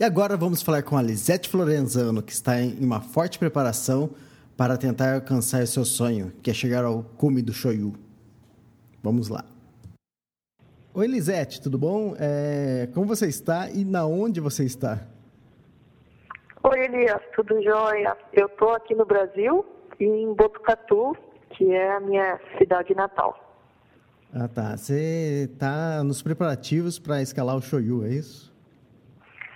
E 0.00 0.04
agora 0.04 0.36
vamos 0.36 0.62
falar 0.62 0.82
com 0.82 0.96
a 0.96 1.02
Lisete 1.02 1.48
Florenzano, 1.48 2.22
que 2.22 2.32
está 2.32 2.60
em 2.60 2.78
uma 2.80 3.00
forte 3.00 3.38
preparação 3.38 4.10
para 4.58 4.76
tentar 4.76 5.14
alcançar 5.14 5.64
seu 5.68 5.84
sonho, 5.84 6.32
que 6.42 6.50
é 6.50 6.52
chegar 6.52 6.84
ao 6.84 7.04
cume 7.16 7.40
do 7.40 7.52
Shoyu. 7.52 7.94
Vamos 9.00 9.28
lá. 9.28 9.44
Oi, 10.92 11.06
Lisete, 11.06 11.62
tudo 11.62 11.78
bom? 11.78 12.16
É, 12.18 12.88
como 12.92 13.06
você 13.06 13.28
está 13.28 13.70
e 13.70 13.84
na 13.84 14.04
onde 14.04 14.40
você 14.40 14.64
está? 14.64 15.06
Oi, 16.64 16.80
Elias, 16.80 17.22
tudo 17.36 17.62
jóia? 17.62 18.16
Eu 18.32 18.46
estou 18.46 18.70
aqui 18.70 18.96
no 18.96 19.06
Brasil, 19.06 19.64
em 20.00 20.34
Botucatu, 20.34 21.16
que 21.50 21.70
é 21.70 21.92
a 21.92 22.00
minha 22.00 22.40
cidade 22.58 22.92
natal. 22.96 23.38
Ah, 24.34 24.48
tá. 24.48 24.76
Você 24.76 25.48
está 25.52 26.02
nos 26.02 26.20
preparativos 26.20 26.98
para 26.98 27.22
escalar 27.22 27.56
o 27.56 27.62
Shoyu, 27.62 28.04
é 28.04 28.08
isso? 28.08 28.47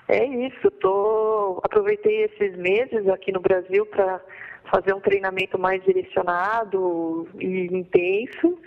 É 0.08 0.24
isso. 0.24 0.70
Tô... 0.72 1.60
Aproveitei 1.62 2.24
esses 2.24 2.56
meses 2.56 3.08
aqui 3.08 3.32
no 3.32 3.40
Brasil 3.40 3.86
para 3.86 4.20
fazer 4.70 4.94
um 4.94 5.00
treinamento 5.00 5.58
mais 5.58 5.82
direcionado 5.84 7.28
e 7.38 7.66
intenso. 7.66 8.58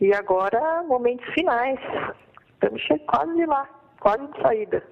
E 0.00 0.12
agora, 0.12 0.82
momentos 0.82 1.26
finais. 1.34 1.78
Estamos 2.54 2.82
quase 3.06 3.46
lá, 3.46 3.68
quase 4.00 4.26
de 4.26 4.40
saída. 4.40 4.82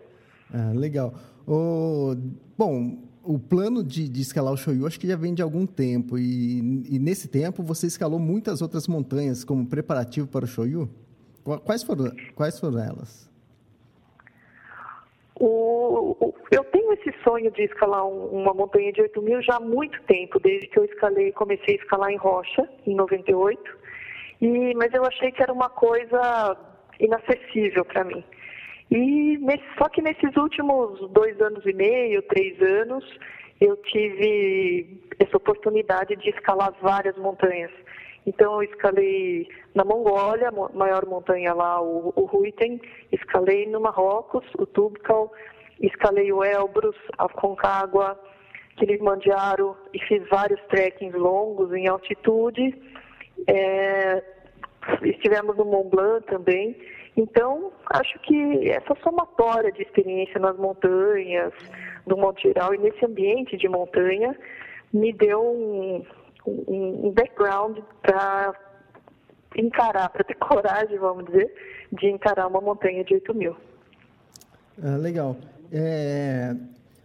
Ah, 0.53 0.73
legal. 0.75 1.15
O, 1.47 2.15
bom, 2.57 2.99
o 3.25 3.39
plano 3.39 3.83
de, 3.83 4.09
de, 4.09 4.21
escalar 4.21 4.53
o 4.53 4.57
Shoyu 4.57 4.87
acho 4.87 5.01
que 5.01 5.07
já 5.07 5.17
vem 5.17 5.35
de 5.35 5.43
algum 5.43 5.67
tempo. 5.67 6.19
E, 6.19 6.59
e, 6.91 6.99
nesse 6.99 7.29
tempo 7.29 7.63
você 7.63 7.87
escalou 7.87 8.19
muitas 8.19 8.61
outras 8.61 8.87
montanhas 8.87 9.45
como 9.45 9.67
preparativo 9.67 10.27
para 10.27 10.45
o 10.45 10.49
Shoyu? 10.49 10.89
Quais 11.65 11.83
foram, 11.83 12.13
quais 12.35 12.61
foram 12.61 12.79
elas? 12.79 13.32
O, 15.45 16.17
o, 16.21 16.35
eu 16.53 16.63
tenho 16.67 16.93
esse 16.93 17.13
sonho 17.25 17.51
de 17.51 17.65
escalar 17.65 18.07
um, 18.07 18.27
uma 18.27 18.55
montanha 18.55 18.93
de 18.93 19.03
8 19.03 19.21
mil 19.23 19.43
já 19.43 19.57
há 19.57 19.61
muito 19.61 20.01
tempo, 20.05 20.39
desde 20.39 20.69
que 20.69 20.79
eu 20.79 20.85
escalei, 20.85 21.33
comecei 21.33 21.75
a 21.75 21.83
escalar 21.83 22.13
em 22.13 22.17
rocha, 22.17 22.69
em 22.87 22.95
98, 22.95 23.61
e, 24.41 24.73
mas 24.77 24.95
eu 24.95 25.05
achei 25.05 25.33
que 25.33 25.43
era 25.43 25.53
uma 25.53 25.69
coisa 25.69 26.57
inacessível 27.01 27.85
para 27.85 28.05
mim. 28.05 28.23
E 28.89 29.37
nesse, 29.39 29.65
só 29.77 29.89
que 29.89 30.01
nesses 30.01 30.37
últimos 30.37 31.11
dois 31.11 31.41
anos 31.41 31.67
e 31.67 31.73
meio, 31.73 32.23
três 32.23 32.63
anos, 32.63 33.05
eu 33.61 33.77
tive 33.79 34.97
essa 35.19 35.37
oportunidade 35.37 36.15
de 36.15 36.31
escalar 36.31 36.73
várias 36.81 37.17
montanhas. 37.17 37.73
Então, 38.27 38.55
eu 38.55 38.63
escalei 38.63 39.49
na 39.75 39.85
Mongólia, 39.85 40.49
a 40.49 40.77
maior 40.77 41.07
montanha 41.07 41.53
lá, 41.53 41.81
o, 41.81 42.13
o 42.15 42.25
Ruiten, 42.25 42.81
escalei 43.11 43.67
no 43.67 43.81
Marrocos, 43.81 44.45
o 44.59 44.67
Tubkal, 44.67 45.33
escalei 45.81 46.33
o 46.33 46.45
Elbrus, 46.45 46.97
a 47.19 47.29
Concagua, 47.29 48.19
Kilimanjaro 48.77 49.77
e 49.93 49.99
fiz 50.01 50.27
vários 50.29 50.61
trekkings 50.69 51.17
longos 51.17 51.73
em 51.73 51.89
altitude. 51.89 52.75
É, 53.47 54.23
estivemos 55.03 55.57
no 55.57 55.65
Mont 55.65 55.91
Blanc 55.91 56.27
também. 56.27 56.77
Então, 57.17 57.73
acho 57.87 58.19
que 58.21 58.71
essa 58.71 58.95
somatória 59.03 59.71
de 59.71 59.83
experiência 59.83 60.41
nas 60.41 60.57
montanhas, 60.57 61.53
do 62.07 62.17
modo 62.17 62.41
geral, 62.41 62.75
e 62.75 62.79
nesse 62.79 63.05
ambiente 63.05 63.57
de 63.57 63.69
montanha, 63.69 64.37
me 64.93 65.13
deu 65.13 65.43
um, 65.43 66.03
um, 66.47 67.11
background 67.13 67.79
para 68.01 68.55
encarar, 69.57 70.09
para 70.09 70.25
ter 70.25 70.35
coragem, 70.37 70.99
vamos 70.99 71.27
dizer, 71.27 71.53
de 71.93 72.09
encarar 72.09 72.47
uma 72.47 72.61
montanha 72.61 73.05
de 73.05 73.15
8 73.15 73.35
mil. 73.35 73.57
Ah, 74.83 74.97
legal. 74.97 75.37
É, 75.71 76.55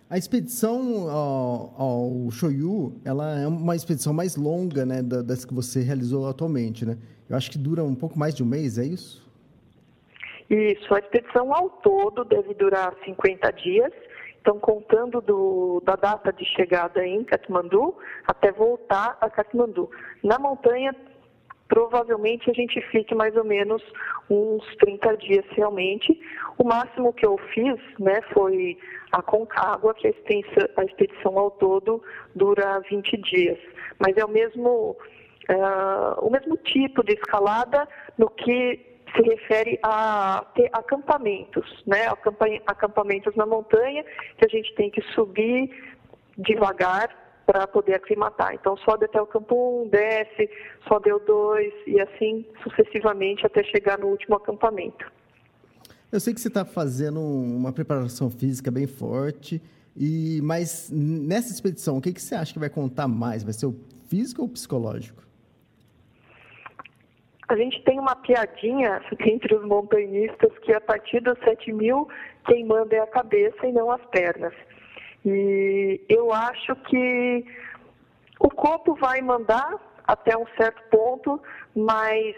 a 0.09 0.17
expedição 0.17 1.09
ao, 1.09 1.73
ao 1.77 2.31
Shoyu, 2.31 2.95
ela 3.03 3.39
é 3.39 3.47
uma 3.47 3.75
expedição 3.75 4.13
mais 4.13 4.35
longa, 4.35 4.85
né, 4.85 5.01
das 5.01 5.43
que 5.43 5.53
você 5.53 5.81
realizou 5.81 6.27
atualmente, 6.27 6.85
né? 6.85 6.97
Eu 7.29 7.35
acho 7.35 7.51
que 7.51 7.57
dura 7.57 7.83
um 7.83 7.95
pouco 7.95 8.17
mais 8.17 8.33
de 8.33 8.41
um 8.41 8.45
mês, 8.45 8.77
é 8.77 8.85
isso? 8.85 9.27
Isso, 10.49 10.93
a 10.93 10.99
expedição 10.99 11.53
ao 11.53 11.69
todo 11.69 12.23
deve 12.23 12.53
durar 12.53 12.93
50 13.03 13.51
dias 13.51 13.91
Então, 14.41 14.59
contando 14.59 15.21
do, 15.21 15.81
da 15.83 15.95
data 15.95 16.31
de 16.31 16.45
chegada 16.45 17.05
em 17.05 17.23
Katmandu 17.23 17.95
até 18.25 18.51
voltar 18.51 19.17
a 19.19 19.29
Katmandu. 19.29 19.89
Na 20.23 20.39
montanha, 20.39 20.95
provavelmente 21.67 22.49
a 22.49 22.53
gente 22.53 22.79
fique 22.89 23.13
mais 23.13 23.35
ou 23.35 23.43
menos 23.43 23.83
uns 24.29 24.63
30 24.77 25.17
dias 25.17 25.45
realmente. 25.51 26.19
O 26.57 26.63
máximo 26.63 27.13
que 27.13 27.25
eu 27.25 27.37
fiz 27.53 27.77
né, 27.99 28.21
foi 28.33 28.77
a 29.11 29.21
Concagua, 29.21 29.93
que 29.93 30.07
a, 30.07 30.83
expedição 30.83 31.37
ao 31.37 31.51
todo 31.51 32.01
dura 32.35 32.79
20 32.89 33.17
dias. 33.17 33.59
Mas 33.99 34.15
é 34.17 34.25
o 34.25 34.29
mesmo, 34.29 34.97
uh, 35.49 36.25
o 36.25 36.29
mesmo 36.29 36.57
tipo 36.57 37.03
de 37.03 37.13
escalada 37.13 37.87
no 38.17 38.29
que 38.29 38.96
se 39.17 39.23
refere 39.23 39.79
a 39.83 40.45
ter 40.55 40.69
acampamentos, 40.71 41.83
né? 41.85 42.07
acampamentos 42.67 43.35
na 43.35 43.45
montanha 43.45 44.03
que 44.37 44.45
a 44.45 44.47
gente 44.47 44.73
tem 44.75 44.91
que 44.91 45.01
subir 45.13 45.69
devagar 46.37 47.27
para 47.45 47.65
poder 47.65 47.95
aclimatar. 47.95 48.53
Então, 48.53 48.77
sobe 48.77 49.05
até 49.05 49.21
o 49.21 49.25
campo 49.25 49.83
1, 49.85 49.89
desce, 49.89 50.49
sobe 50.87 51.11
o 51.11 51.19
2 51.19 51.73
e 51.87 51.99
assim 52.01 52.45
sucessivamente 52.61 53.45
até 53.45 53.63
chegar 53.63 53.97
no 53.97 54.07
último 54.07 54.35
acampamento. 54.35 55.09
Eu 56.11 56.19
sei 56.19 56.33
que 56.33 56.41
você 56.41 56.49
está 56.49 56.63
fazendo 56.63 57.19
uma 57.19 57.71
preparação 57.71 58.29
física 58.29 58.69
bem 58.69 58.85
forte, 58.85 59.61
e 59.95 60.39
mas 60.43 60.89
nessa 60.91 61.51
expedição, 61.51 61.97
o 61.97 62.01
que, 62.01 62.13
que 62.13 62.21
você 62.21 62.35
acha 62.35 62.53
que 62.53 62.59
vai 62.59 62.69
contar 62.69 63.07
mais? 63.07 63.43
Vai 63.43 63.53
ser 63.53 63.65
o 63.65 63.75
físico 64.07 64.41
ou 64.41 64.47
o 64.47 64.51
psicológico? 64.51 65.26
A 67.49 67.55
gente 67.55 67.81
tem 67.83 67.99
uma 67.99 68.15
piadinha 68.15 69.01
entre 69.19 69.55
os 69.55 69.63
montanhistas 69.63 70.57
que 70.59 70.73
a 70.73 70.81
partir 70.81 71.21
dos 71.21 71.37
7 71.39 71.71
mil, 71.73 72.07
quem 72.45 72.65
manda 72.65 72.95
é 72.95 72.99
a 72.99 73.07
cabeça 73.07 73.65
e 73.65 73.71
não 73.71 73.91
as 73.91 74.03
pernas. 74.07 74.53
E 75.25 76.01
eu 76.09 76.31
acho 76.31 76.75
que 76.87 77.45
o 78.39 78.49
corpo 78.49 78.95
vai 78.95 79.21
mandar 79.21 79.75
até 80.05 80.37
um 80.37 80.45
certo 80.57 80.81
ponto, 80.89 81.41
mas 81.75 82.35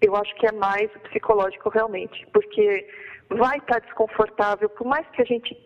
eu 0.00 0.16
acho 0.16 0.34
que 0.36 0.46
é 0.46 0.52
mais 0.52 0.90
psicológico 1.08 1.68
realmente, 1.68 2.26
porque 2.32 2.86
vai 3.28 3.58
estar 3.58 3.80
desconfortável, 3.80 4.68
por 4.70 4.86
mais 4.86 5.06
que 5.10 5.20
a 5.20 5.24
gente 5.24 5.56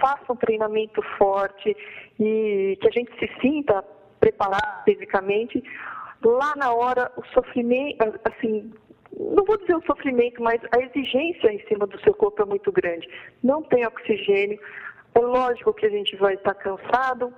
faça 0.00 0.32
um 0.32 0.36
treinamento 0.36 1.00
forte 1.16 1.76
e 2.18 2.76
que 2.80 2.88
a 2.88 2.90
gente 2.90 3.12
se 3.18 3.40
sinta 3.40 3.84
preparado 4.18 4.84
fisicamente, 4.84 5.62
lá 6.24 6.54
na 6.56 6.72
hora 6.72 7.12
o 7.16 7.24
sofrimento, 7.26 8.20
assim, 8.24 8.72
não 9.16 9.44
vou 9.44 9.56
dizer 9.58 9.76
o 9.76 9.86
sofrimento, 9.86 10.42
mas 10.42 10.60
a 10.72 10.80
exigência 10.80 11.52
em 11.52 11.60
cima 11.66 11.86
do 11.86 12.00
seu 12.00 12.14
corpo 12.14 12.42
é 12.42 12.44
muito 12.44 12.72
grande. 12.72 13.08
Não 13.42 13.62
tem 13.62 13.86
oxigênio, 13.86 14.58
é 15.14 15.20
lógico 15.20 15.72
que 15.72 15.86
a 15.86 15.90
gente 15.90 16.16
vai 16.16 16.34
estar 16.34 16.54
cansado, 16.54 17.32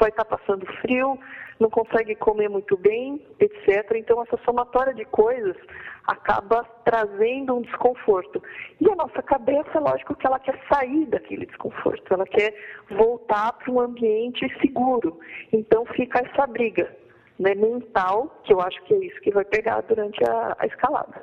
vai 0.00 0.08
estar 0.08 0.24
passando 0.24 0.66
frio, 0.80 1.18
não 1.60 1.70
consegue 1.70 2.14
comer 2.16 2.48
muito 2.48 2.76
bem, 2.76 3.24
etc. 3.38 3.92
Então, 3.94 4.22
essa 4.22 4.36
somatória 4.44 4.92
de 4.92 5.04
coisas 5.04 5.56
acaba 6.06 6.64
trazendo 6.84 7.56
um 7.56 7.62
desconforto. 7.62 8.42
E 8.80 8.90
a 8.90 8.94
nossa 8.94 9.22
cabeça, 9.22 9.78
lógico 9.78 10.14
que 10.14 10.26
ela 10.26 10.38
quer 10.38 10.60
sair 10.72 11.06
daquele 11.06 11.46
desconforto, 11.46 12.12
ela 12.12 12.26
quer 12.26 12.54
voltar 12.90 13.52
para 13.52 13.72
um 13.72 13.80
ambiente 13.80 14.46
seguro. 14.60 15.18
Então, 15.52 15.86
fica 15.86 16.20
essa 16.20 16.46
briga 16.46 16.94
né, 17.38 17.54
mental, 17.54 18.40
que 18.44 18.52
eu 18.52 18.60
acho 18.60 18.82
que 18.84 18.94
é 18.94 19.06
isso 19.06 19.20
que 19.20 19.30
vai 19.30 19.44
pegar 19.44 19.82
durante 19.82 20.22
a, 20.24 20.56
a 20.58 20.66
escalada. 20.66 21.22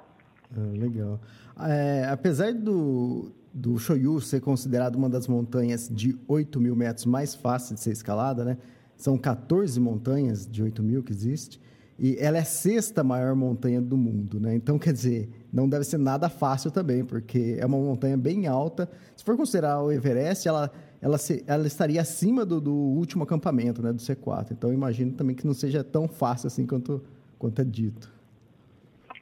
Ah, 0.56 0.72
legal. 0.78 1.20
É, 1.60 2.08
apesar 2.10 2.54
do, 2.54 3.32
do 3.54 3.78
Shoyu 3.78 4.20
ser 4.20 4.42
considerado 4.42 4.96
uma 4.96 5.10
das 5.10 5.28
montanhas 5.28 5.88
de 5.90 6.18
8 6.28 6.60
mil 6.60 6.76
metros 6.76 7.06
mais 7.06 7.36
fáceis 7.36 7.80
de 7.80 7.84
ser 7.84 7.92
escalada, 7.92 8.44
né? 8.44 8.58
São 8.96 9.18
14 9.18 9.80
montanhas 9.80 10.48
de 10.48 10.62
8 10.64 10.82
mil 10.84 11.04
que 11.04 11.12
existe. 11.12 11.60
E 11.98 12.18
ela 12.20 12.38
é 12.38 12.44
sexta 12.44 13.04
maior 13.04 13.36
montanha 13.36 13.82
do 13.82 13.96
mundo, 13.96 14.40
né? 14.40 14.56
Então, 14.56 14.80
quer 14.80 14.94
dizer, 14.94 15.30
não 15.52 15.70
deve 15.70 15.84
ser 15.84 15.98
nada 15.98 16.28
fácil 16.28 16.72
também, 16.72 17.06
porque 17.06 17.58
é 17.60 17.66
uma 17.66 17.78
montanha 17.78 18.18
bem 18.18 18.48
alta. 18.48 18.90
Se 19.16 19.24
for 19.24 19.38
considerar 19.38 19.82
o 19.82 19.92
Everest, 19.92 20.48
ela, 20.48 20.72
ela, 21.00 21.18
se, 21.18 21.44
ela 21.46 21.68
estaria 21.68 22.02
acima 22.02 22.46
do, 22.46 22.60
do 22.60 22.74
último 22.74 23.24
acampamento, 23.24 23.82
né? 23.82 23.94
Do 23.94 24.02
C4. 24.02 24.48
Então, 24.52 24.74
imagino 24.74 25.12
também 25.14 25.36
que 25.36 25.46
não 25.46 25.54
seja 25.54 25.84
tão 25.84 26.08
fácil 26.08 26.48
assim 26.48 26.66
quanto, 26.66 27.02
quanto 27.38 27.62
é 27.62 27.66
dito. 27.66 28.12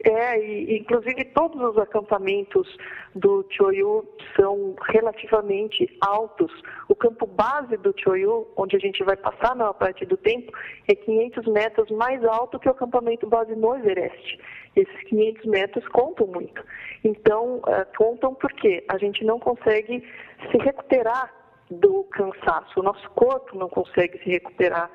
É, 0.03 0.39
e, 0.39 0.79
inclusive 0.79 1.25
todos 1.25 1.61
os 1.61 1.77
acampamentos 1.77 2.67
do 3.15 3.45
Choyu 3.51 4.07
são 4.35 4.75
relativamente 4.89 5.87
altos. 6.01 6.51
O 6.87 6.95
campo 6.95 7.27
base 7.27 7.77
do 7.77 7.93
Choyu, 7.97 8.47
onde 8.55 8.75
a 8.75 8.79
gente 8.79 9.03
vai 9.03 9.15
passar 9.15 9.55
na 9.55 9.73
parte 9.73 10.05
do 10.05 10.17
tempo, 10.17 10.51
é 10.87 10.95
500 10.95 11.45
metros 11.47 11.91
mais 11.91 12.23
alto 12.25 12.59
que 12.59 12.67
o 12.67 12.71
acampamento 12.71 13.27
base 13.27 13.55
no 13.55 13.75
Everest. 13.75 14.39
Esses 14.75 15.03
500 15.03 15.45
metros 15.45 15.87
contam 15.89 16.27
muito. 16.27 16.63
Então, 17.03 17.57
uh, 17.57 17.97
contam 17.97 18.33
porque 18.33 18.83
a 18.87 18.97
gente 18.97 19.23
não 19.25 19.39
consegue 19.39 20.03
se 20.49 20.57
recuperar 20.57 21.33
do 21.69 22.03
cansaço. 22.05 22.79
O 22.79 22.83
nosso 22.83 23.09
corpo 23.11 23.57
não 23.57 23.69
consegue 23.69 24.17
se 24.19 24.29
recuperar 24.29 24.89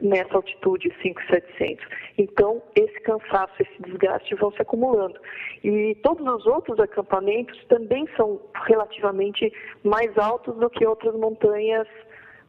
nessa 0.00 0.36
altitude 0.36 0.92
5,700. 1.02 1.86
Então, 2.18 2.62
esse 2.74 3.00
cansaço, 3.00 3.54
esse 3.60 3.82
desgaste 3.82 4.34
vão 4.34 4.50
se 4.52 4.62
acumulando. 4.62 5.18
E 5.62 5.94
todos 6.02 6.26
os 6.26 6.46
outros 6.46 6.78
acampamentos 6.78 7.62
também 7.66 8.06
são 8.16 8.40
relativamente 8.66 9.52
mais 9.84 10.16
altos 10.18 10.56
do 10.56 10.68
que 10.70 10.86
outras 10.86 11.14
montanhas 11.14 11.86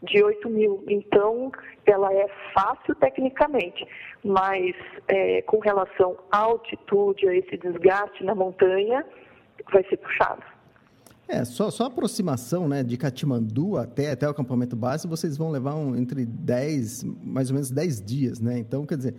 de 0.03 0.23
8 0.23 0.49
mil. 0.49 0.83
Então, 0.87 1.51
ela 1.85 2.13
é 2.13 2.27
fácil 2.53 2.95
tecnicamente, 2.95 3.87
mas 4.23 4.75
é, 5.07 5.41
com 5.43 5.59
relação 5.59 6.17
à 6.31 6.39
altitude, 6.39 7.27
a 7.27 7.35
esse 7.35 7.57
desgaste 7.57 8.23
na 8.23 8.35
montanha, 8.35 9.05
vai 9.71 9.83
ser 9.85 9.97
puxado. 9.97 10.56
É, 11.27 11.43
só, 11.43 11.69
só 11.69 11.83
a 11.83 11.87
aproximação 11.87 12.69
né, 12.69 12.83
de 12.83 12.95
Katmandu 12.95 13.75
até, 13.77 14.11
até 14.11 14.25
o 14.25 14.31
acampamento 14.31 14.75
base, 14.75 15.07
vocês 15.07 15.37
vão 15.37 15.51
levar 15.51 15.75
um, 15.75 15.95
entre 15.95 16.25
10, 16.25 17.03
mais 17.21 17.49
ou 17.49 17.55
menos 17.55 17.69
10 17.69 18.01
dias, 18.01 18.39
né? 18.39 18.57
Então, 18.57 18.85
quer 18.85 18.95
dizer, 18.95 19.15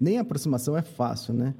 nem 0.00 0.18
a 0.18 0.20
aproximação 0.20 0.76
é 0.76 0.82
fácil, 0.82 1.34
né? 1.34 1.54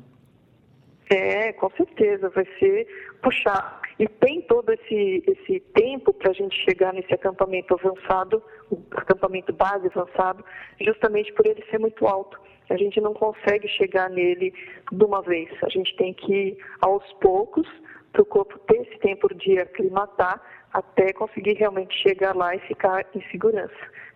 É, 1.10 1.52
com 1.54 1.68
certeza, 1.70 2.30
vai 2.30 2.46
ser 2.58 2.86
puxar. 3.20 3.82
E 3.98 4.08
tem 4.08 4.42
todo 4.42 4.72
esse, 4.72 5.22
esse 5.26 5.60
tempo 5.74 6.12
para 6.12 6.30
a 6.30 6.34
gente 6.34 6.56
chegar 6.64 6.92
nesse 6.92 7.12
acampamento 7.12 7.74
avançado, 7.74 8.42
o 8.70 8.78
acampamento 8.92 9.52
base 9.52 9.86
avançado, 9.86 10.44
justamente 10.80 11.32
por 11.32 11.46
ele 11.46 11.64
ser 11.70 11.78
muito 11.78 12.06
alto. 12.06 12.40
A 12.70 12.76
gente 12.76 13.00
não 13.00 13.12
consegue 13.12 13.68
chegar 13.68 14.08
nele 14.08 14.52
de 14.90 15.04
uma 15.04 15.20
vez. 15.20 15.50
A 15.62 15.68
gente 15.68 15.94
tem 15.96 16.14
que 16.14 16.32
ir 16.32 16.58
aos 16.80 17.04
poucos 17.14 17.68
para 18.14 18.22
o 18.22 18.24
corpo 18.24 18.56
ter 18.60 18.76
esse 18.82 18.98
tempo 19.00 19.28
de 19.34 19.58
aclimatar 19.58 20.40
até 20.72 21.12
conseguir 21.12 21.54
realmente 21.54 21.92
chegar 22.00 22.34
lá 22.34 22.54
e 22.54 22.60
ficar 22.60 23.04
em 23.14 23.20
segurança. 23.30 23.74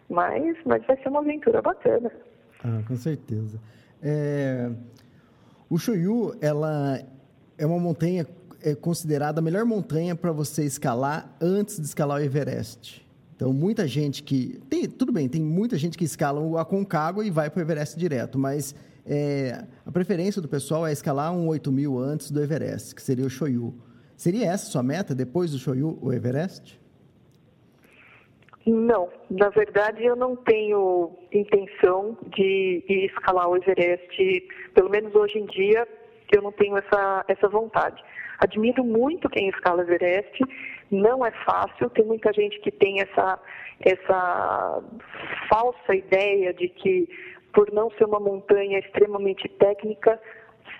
Mas, 0.09 0.57
mas 0.65 0.87
vai 0.87 0.97
ser 1.03 1.09
uma 1.09 1.19
aventura 1.19 1.61
bacana. 1.61 2.11
Ah, 2.65 2.81
com 2.87 2.97
certeza. 2.97 3.61
É... 4.03 4.71
O 5.69 5.77
Shoyu, 5.79 6.35
ela 6.41 6.99
é 7.59 7.67
uma 7.67 7.79
montanha 7.79 8.27
é 8.63 8.75
considerada 8.75 9.41
a 9.41 9.43
melhor 9.43 9.65
montanha 9.65 10.17
para 10.17 10.33
você 10.33 10.65
escalar 10.65 11.37
antes 11.41 11.79
de 11.79 11.87
escalar 11.87 12.21
o 12.21 12.25
Everest. 12.25 13.07
Então, 13.37 13.53
muita 13.53 13.87
gente 13.87 14.23
que. 14.23 14.61
Tem, 14.69 14.89
tudo 14.89 15.13
bem, 15.13 15.29
tem 15.29 15.41
muita 15.41 15.77
gente 15.79 15.97
que 15.97 16.05
escala 16.05 16.41
o 16.41 16.59
Aconcagua 16.59 17.25
e 17.25 17.31
vai 17.31 17.49
para 17.51 17.61
o 17.61 17.63
Everest 17.63 17.97
direto, 17.97 18.37
mas 18.37 18.75
é, 19.07 19.65
a 19.87 19.93
preferência 19.93 20.43
do 20.43 20.49
pessoal 20.49 20.87
é 20.87 20.93
escalar 20.93 21.33
um 21.33 21.47
8 21.47 21.71
mil 21.71 21.99
antes 21.99 22.33
do 22.33 22.43
Everest, 22.43 22.95
que 22.95 23.03
seria 23.03 23.25
o 23.25 23.31
Shoyu. 23.31 23.75
Seria 24.19 24.47
essa 24.47 24.67
sua 24.67 24.83
meta, 24.83 25.15
depois 25.15 25.53
do 25.53 25.59
Shoyu, 25.59 25.97
o 26.03 26.13
Everest? 26.13 26.77
Não, 28.67 29.09
na 29.31 29.49
verdade 29.49 30.05
eu 30.05 30.17
não 30.17 30.35
tenho 30.35 31.13
intenção 31.33 32.19
de 32.35 32.83
escalar 32.89 33.49
o 33.49 33.57
Everest, 33.57 34.49
pelo 34.75 34.91
menos 34.91 35.15
hoje 35.15 35.39
em 35.39 35.47
dia 35.47 35.87
eu 36.35 36.43
não 36.43 36.51
tenho 36.51 36.77
essa, 36.77 37.25
essa 37.29 37.49
vontade. 37.49 38.03
Admiro 38.41 38.83
muito 38.83 39.31
quem 39.31 39.51
escala 39.51 39.85
o 39.85 39.89
Everest, 39.89 40.45
não 40.91 41.25
é 41.25 41.31
fácil, 41.47 41.89
tem 41.91 42.05
muita 42.05 42.33
gente 42.33 42.59
que 42.59 42.73
tem 42.73 43.01
essa, 43.01 43.39
essa 43.79 44.83
falsa 45.49 45.95
ideia 45.95 46.53
de 46.53 46.69
que 46.69 47.09
por 47.55 47.73
não 47.73 47.89
ser 47.93 48.05
uma 48.05 48.19
montanha 48.19 48.81
extremamente 48.81 49.49
técnica, 49.49 50.21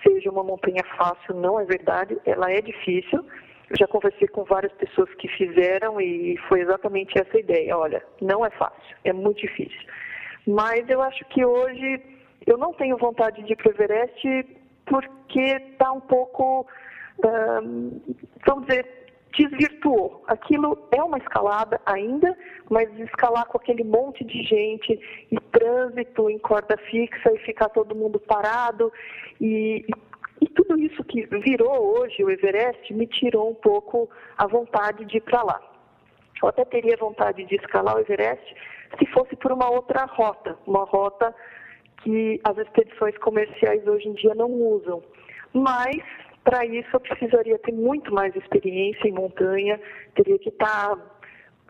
seja 0.03 0.29
uma 0.29 0.43
montanha 0.43 0.83
fácil, 0.97 1.35
não 1.35 1.59
é 1.59 1.65
verdade, 1.65 2.17
ela 2.25 2.51
é 2.51 2.61
difícil. 2.61 3.25
Eu 3.69 3.77
já 3.77 3.87
conversei 3.87 4.27
com 4.27 4.43
várias 4.43 4.73
pessoas 4.73 5.13
que 5.15 5.27
fizeram 5.27 6.01
e 6.01 6.37
foi 6.47 6.61
exatamente 6.61 7.19
essa 7.19 7.37
ideia. 7.37 7.77
Olha, 7.77 8.03
não 8.19 8.45
é 8.45 8.49
fácil, 8.49 8.95
é 9.03 9.13
muito 9.13 9.41
difícil. 9.41 9.87
Mas 10.47 10.89
eu 10.89 11.01
acho 11.01 11.23
que 11.25 11.45
hoje 11.45 12.01
eu 12.47 12.57
não 12.57 12.73
tenho 12.73 12.97
vontade 12.97 13.43
de 13.43 13.53
ir 13.53 13.55
para 13.55 13.69
o 13.69 13.71
Everest 13.71 14.47
porque 14.85 15.39
está 15.39 15.91
um 15.91 16.01
pouco, 16.01 16.65
vamos 18.45 18.65
dizer, 18.65 18.98
desvirtuou. 19.37 20.23
Aquilo 20.27 20.87
é 20.91 21.03
uma 21.03 21.17
escalada 21.17 21.79
ainda, 21.85 22.35
mas 22.69 22.89
escalar 22.99 23.45
com 23.45 23.57
aquele 23.57 23.83
monte 23.83 24.23
de 24.23 24.43
gente 24.43 24.99
e 25.31 25.39
trânsito 25.51 26.29
em 26.29 26.39
corda 26.39 26.77
fixa 26.89 27.31
e 27.33 27.39
ficar 27.39 27.69
todo 27.69 27.95
mundo 27.95 28.19
parado 28.19 28.91
e, 29.39 29.85
e 30.41 30.47
tudo 30.49 30.79
isso 30.79 31.03
que 31.03 31.25
virou 31.25 31.99
hoje 31.99 32.23
o 32.23 32.29
Everest 32.29 32.93
me 32.93 33.07
tirou 33.07 33.49
um 33.49 33.55
pouco 33.55 34.09
a 34.37 34.47
vontade 34.47 35.05
de 35.05 35.17
ir 35.17 35.21
para 35.21 35.43
lá. 35.43 35.61
Eu 36.41 36.49
até 36.49 36.63
teria 36.65 36.95
vontade 36.97 37.43
de 37.45 37.55
escalar 37.55 37.95
o 37.95 37.99
Everest 37.99 38.55
se 38.97 39.05
fosse 39.07 39.35
por 39.35 39.51
uma 39.51 39.69
outra 39.69 40.05
rota, 40.05 40.57
uma 40.65 40.83
rota 40.85 41.35
que 41.97 42.39
as 42.43 42.57
expedições 42.57 43.17
comerciais 43.17 43.85
hoje 43.85 44.07
em 44.07 44.13
dia 44.13 44.33
não 44.33 44.49
usam. 44.49 45.03
Mas 45.53 46.01
para 46.49 46.65
isso, 46.65 46.89
eu 46.91 46.99
precisaria 46.99 47.59
ter 47.59 47.71
muito 47.71 48.11
mais 48.11 48.35
experiência 48.35 49.07
em 49.07 49.11
montanha, 49.11 49.79
teria 50.15 50.39
que 50.39 50.49
estar 50.49 50.97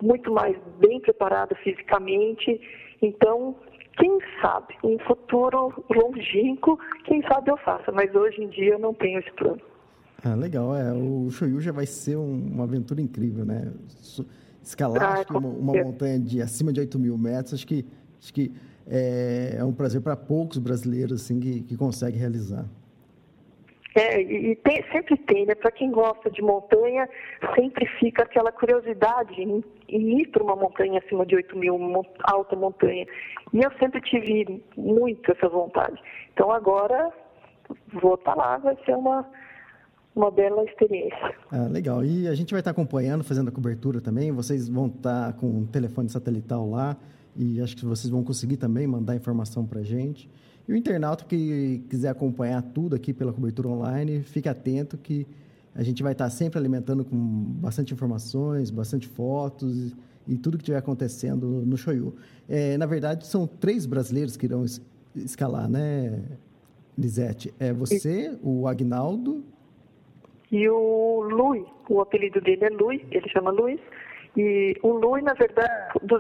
muito 0.02 0.32
mais 0.32 0.56
bem 0.80 1.02
preparada 1.02 1.54
fisicamente. 1.56 2.62
Então, 3.02 3.58
quem 3.98 4.20
sabe, 4.42 4.76
um 4.82 4.98
futuro 5.00 5.84
longínquo, 5.94 6.80
quem 7.04 7.22
sabe 7.24 7.52
eu 7.52 7.58
faça, 7.58 7.92
mas 7.92 8.16
hoje 8.16 8.42
em 8.42 8.48
dia 8.48 8.76
eu 8.76 8.80
não 8.80 8.94
tenho 8.94 9.20
esse 9.20 9.32
plano. 9.34 9.60
Ah, 10.24 10.36
legal, 10.36 10.74
é. 10.74 10.94
O 10.94 11.30
Shoyu 11.30 11.60
já 11.60 11.74
vai 11.74 11.86
ser 11.86 12.16
um, 12.16 12.50
uma 12.54 12.64
aventura 12.64 13.02
incrível, 13.02 13.44
né? 13.44 13.74
Escalar 14.64 15.26
ah, 15.28 15.38
uma, 15.38 15.50
uma 15.50 15.74
montanha 15.74 16.18
de 16.18 16.42
acima 16.42 16.72
de 16.72 16.80
8 16.80 16.98
mil 16.98 17.18
metros, 17.18 17.54
acho 17.54 17.68
que, 17.68 17.86
acho 18.18 18.34
que 18.34 18.54
é, 18.88 19.56
é 19.58 19.66
um 19.66 19.74
prazer 19.74 20.00
para 20.00 20.16
poucos 20.16 20.58
brasileiros 20.58 21.22
assim, 21.22 21.38
que, 21.38 21.64
que 21.64 21.76
conseguem 21.76 22.18
realizar. 22.18 22.66
É, 23.96 24.22
e 24.22 24.56
tem, 24.58 24.84
sempre 24.92 25.18
tem, 25.18 25.46
né? 25.46 25.56
Para 25.56 25.72
quem 25.72 25.90
gosta 25.92 26.30
de 26.30 26.42
montanha, 26.42 27.10
sempre 27.56 27.88
fica 28.00 28.24
aquela 28.24 28.52
curiosidade 28.52 29.42
em, 29.42 29.64
em 29.88 30.22
ir 30.22 30.28
para 30.28 30.44
uma 30.44 30.56
montanha 30.56 31.00
acima 31.04 31.26
de 31.26 31.36
8 31.36 31.58
mil, 31.58 32.06
alta 32.24 32.56
montanha. 32.56 33.06
E 33.52 33.58
eu 33.58 33.72
sempre 33.80 34.00
tive 34.02 34.64
muito 34.78 35.32
essa 35.32 35.50
vontade. 35.50 36.00
Então 36.34 36.52
agora 36.52 37.12
vou 37.94 38.14
estar 38.16 38.36
tá 38.36 38.38
lá, 38.38 38.58
vai 38.58 38.78
ser 38.86 38.96
uma, 38.96 39.26
uma 40.16 40.30
bela 40.30 40.64
experiência. 40.66 41.36
Ah, 41.52 41.68
legal. 41.68 42.04
E 42.04 42.28
a 42.28 42.36
gente 42.36 42.52
vai 42.52 42.62
estar 42.62 42.74
tá 42.74 42.80
acompanhando, 42.80 43.24
fazendo 43.24 43.50
a 43.50 43.52
cobertura 43.52 44.00
também. 44.00 44.32
Vocês 44.32 44.70
vão 44.70 44.86
estar 44.88 45.34
tá 45.34 45.40
com 45.40 45.48
um 45.48 45.66
telefone 45.66 46.10
satelital 46.10 46.70
lá 46.70 46.96
e 47.36 47.60
acho 47.62 47.76
que 47.76 47.86
vocês 47.86 48.12
vão 48.12 48.24
conseguir 48.24 48.58
também 48.58 48.86
mandar 48.86 49.16
informação 49.16 49.66
para 49.66 49.80
a 49.80 49.84
gente. 49.84 50.30
E 50.70 50.72
o 50.72 50.76
internauta 50.76 51.26
que 51.26 51.84
quiser 51.90 52.10
acompanhar 52.10 52.62
tudo 52.62 52.96
aqui 52.96 53.12
pela 53.12 53.34
cobertura 53.34 53.70
online, 53.70 54.22
fique 54.22 54.48
atento 54.48 55.00
que 55.00 55.26
a 55.74 55.82
gente 55.82 56.04
vai 56.04 56.12
estar 56.12 56.30
sempre 56.30 56.60
alimentando 56.60 57.04
com 57.04 57.18
bastante 57.18 57.92
informações, 57.92 58.70
bastante 58.70 59.08
fotos 59.08 59.96
e 60.28 60.38
tudo 60.38 60.58
que 60.58 60.62
estiver 60.62 60.78
acontecendo 60.78 61.48
no 61.66 61.76
Shoyu. 61.76 62.14
É, 62.48 62.78
na 62.78 62.86
verdade, 62.86 63.26
são 63.26 63.48
três 63.48 63.88
brasileiros 63.88 64.38
que 64.38 64.46
irão 64.46 64.64
escalar, 65.16 65.68
né, 65.68 66.22
Lisete? 66.96 67.52
É 67.60 67.74
você, 67.74 68.38
o 68.44 68.68
Agnaldo... 68.68 69.44
E 70.52 70.70
o 70.70 71.22
Lui, 71.22 71.66
o 71.90 72.00
apelido 72.00 72.40
dele 72.42 72.66
é 72.66 72.70
Lui, 72.70 73.04
ele 73.10 73.28
chama 73.30 73.50
Luiz. 73.50 73.80
E 74.38 74.76
o 74.84 74.90
Lui, 74.90 75.24
na 75.24 75.34
verdade, 75.34 75.74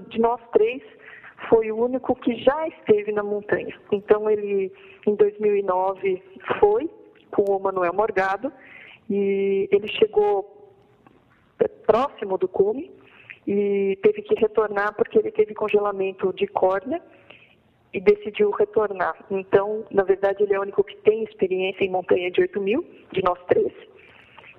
de 0.09 0.19
nós 0.19 0.41
três, 0.53 0.81
foi 1.47 1.71
o 1.71 1.77
único 1.77 2.15
que 2.15 2.35
já 2.43 2.67
esteve 2.67 3.11
na 3.11 3.23
montanha. 3.23 3.79
Então 3.91 4.29
ele, 4.29 4.71
em 5.05 5.15
2009, 5.15 6.21
foi 6.59 6.89
com 7.31 7.43
o 7.43 7.59
Manuel 7.59 7.93
Morgado 7.93 8.51
e 9.09 9.69
ele 9.71 9.87
chegou 9.87 10.59
próximo 11.85 12.37
do 12.37 12.47
cume 12.47 12.91
e 13.47 13.97
teve 14.03 14.21
que 14.21 14.35
retornar 14.35 14.93
porque 14.95 15.17
ele 15.17 15.31
teve 15.31 15.55
congelamento 15.55 16.31
de 16.33 16.45
córnea 16.45 17.01
e 17.91 17.99
decidiu 17.99 18.51
retornar. 18.51 19.15
Então, 19.31 19.83
na 19.89 20.03
verdade, 20.03 20.43
ele 20.43 20.53
é 20.53 20.59
o 20.59 20.61
único 20.61 20.83
que 20.83 20.95
tem 20.97 21.23
experiência 21.23 21.83
em 21.83 21.89
montanha 21.89 22.29
de 22.29 22.41
8 22.41 22.61
mil, 22.61 22.85
de 23.11 23.23
nós 23.23 23.39
três. 23.47 23.73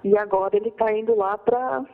E 0.02 0.16
agora 0.18 0.56
ele 0.56 0.70
está 0.70 0.92
indo 0.92 1.14
lá 1.14 1.38
para 1.38 1.84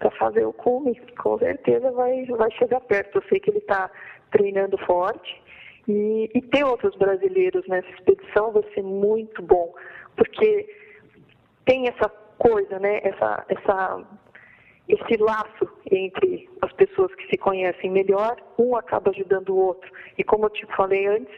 para 0.00 0.10
fazer 0.12 0.44
o 0.46 0.52
cume, 0.52 0.98
com 1.18 1.38
certeza 1.38 1.92
vai, 1.92 2.24
vai 2.24 2.50
chegar 2.52 2.80
perto. 2.80 3.18
Eu 3.18 3.22
sei 3.28 3.38
que 3.38 3.50
ele 3.50 3.58
está 3.58 3.90
treinando 4.32 4.76
forte. 4.78 5.40
E, 5.86 6.30
e 6.34 6.42
ter 6.42 6.64
outros 6.64 6.96
brasileiros 6.96 7.66
nessa 7.68 7.88
expedição 7.90 8.52
vai 8.52 8.62
ser 8.74 8.82
muito 8.82 9.42
bom, 9.42 9.74
porque 10.16 10.68
tem 11.64 11.88
essa 11.88 12.08
coisa, 12.38 12.78
né? 12.78 13.00
Essa, 13.02 13.44
essa, 13.48 14.04
esse 14.88 15.16
laço 15.16 15.68
entre 15.90 16.48
as 16.62 16.72
pessoas 16.72 17.14
que 17.14 17.26
se 17.28 17.36
conhecem 17.36 17.90
melhor, 17.90 18.36
um 18.58 18.76
acaba 18.76 19.10
ajudando 19.10 19.50
o 19.50 19.56
outro. 19.56 19.90
E 20.16 20.22
como 20.22 20.46
eu 20.46 20.50
te 20.50 20.64
falei 20.76 21.06
antes, 21.06 21.34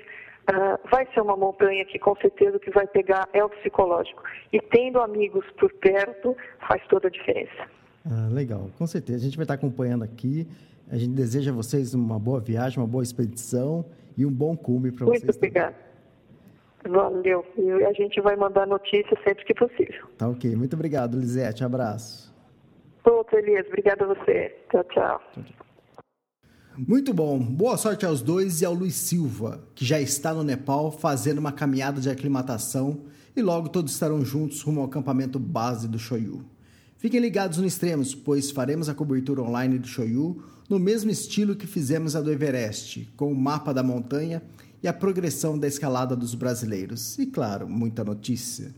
uh, 0.51 0.79
vai 0.91 1.07
ser 1.15 1.21
uma 1.21 1.37
montanha 1.37 1.85
que 1.85 1.99
com 1.99 2.15
certeza 2.17 2.57
o 2.57 2.61
que 2.61 2.71
vai 2.71 2.87
pegar 2.87 3.29
é 3.33 3.43
o 3.45 3.49
psicológico. 3.49 4.23
E 4.53 4.61
tendo 4.61 5.01
amigos 5.01 5.49
por 5.53 5.73
perto 5.75 6.37
faz 6.69 6.85
toda 6.89 7.09
a 7.09 7.11
diferença. 7.11 7.82
Ah, 8.05 8.29
legal, 8.31 8.71
com 8.79 8.87
certeza. 8.87 9.19
A 9.19 9.23
gente 9.23 9.37
vai 9.37 9.45
estar 9.45 9.55
acompanhando 9.55 10.03
aqui. 10.03 10.47
A 10.91 10.97
gente 10.97 11.13
deseja 11.13 11.51
a 11.51 11.55
vocês 11.55 11.95
uma 11.95 12.19
boa 12.19 12.41
viagem, 12.41 12.79
uma 12.79 12.87
boa 12.87 13.03
expedição 13.03 13.85
e 14.17 14.27
um 14.27 14.33
bom 14.33 14.57
cume 14.57 14.91
para 14.91 15.07
vocês. 15.07 15.25
Muito 15.25 15.37
obrigada. 15.37 15.75
Valeu. 16.89 17.45
E 17.57 17.85
a 17.85 17.93
gente 17.93 18.21
vai 18.21 18.37
mandar 18.37 18.67
notícias 18.67 19.19
sempre 19.23 19.45
que 19.45 19.55
possível. 19.55 20.07
Tá 20.19 20.29
ok. 20.29 20.55
Muito 20.57 20.75
obrigado, 20.75 21.19
Lisete. 21.19 21.65
Abraço. 21.65 22.35
Outro, 23.05 23.39
Elias. 23.39 23.67
Obrigada 23.69 24.05
a 24.05 24.09
você. 24.09 24.55
Tchau, 24.71 24.85
tchau. 24.85 25.21
tchau, 25.33 25.45
tchau. 25.45 25.67
Muito 26.77 27.13
bom. 27.13 27.39
Boa 27.39 27.77
sorte 27.77 28.07
aos 28.07 28.23
dois 28.23 28.63
e 28.63 28.65
ao 28.65 28.73
Luiz 28.73 28.95
Silva, 28.95 29.63
que 29.75 29.85
já 29.85 30.01
está 30.01 30.33
no 30.33 30.43
Nepal 30.43 30.91
fazendo 30.91 31.39
uma 31.39 31.53
caminhada 31.53 32.01
de 32.01 32.09
aclimatação 32.09 33.05
e 33.37 33.43
logo 33.43 33.69
todos 33.69 33.93
estarão 33.93 34.25
juntos 34.25 34.63
rumo 34.63 34.81
ao 34.81 34.87
acampamento 34.87 35.39
base 35.39 35.87
do 35.87 35.99
Shoyu. 35.99 36.43
Fiquem 37.03 37.19
ligados 37.19 37.59
no 37.59 37.67
Extremos, 37.67 38.15
pois 38.15 38.53
faremos 38.53 38.89
a 38.89 38.95
cobertura 38.95 39.43
online 39.43 39.77
do 39.77 39.89
Shoyu 39.89 40.41
no 40.71 40.79
mesmo 40.79 41.11
estilo 41.11 41.57
que 41.57 41.67
fizemos 41.67 42.15
a 42.15 42.21
do 42.21 42.31
Everest, 42.31 43.13
com 43.17 43.33
o 43.33 43.35
mapa 43.35 43.75
da 43.75 43.83
montanha 43.83 44.41
e 44.81 44.87
a 44.87 44.93
progressão 44.93 45.59
da 45.59 45.67
escalada 45.67 46.15
dos 46.15 46.33
brasileiros. 46.37 47.19
E 47.19 47.27
claro, 47.27 47.69
muita 47.69 48.05
notícia. 48.05 48.73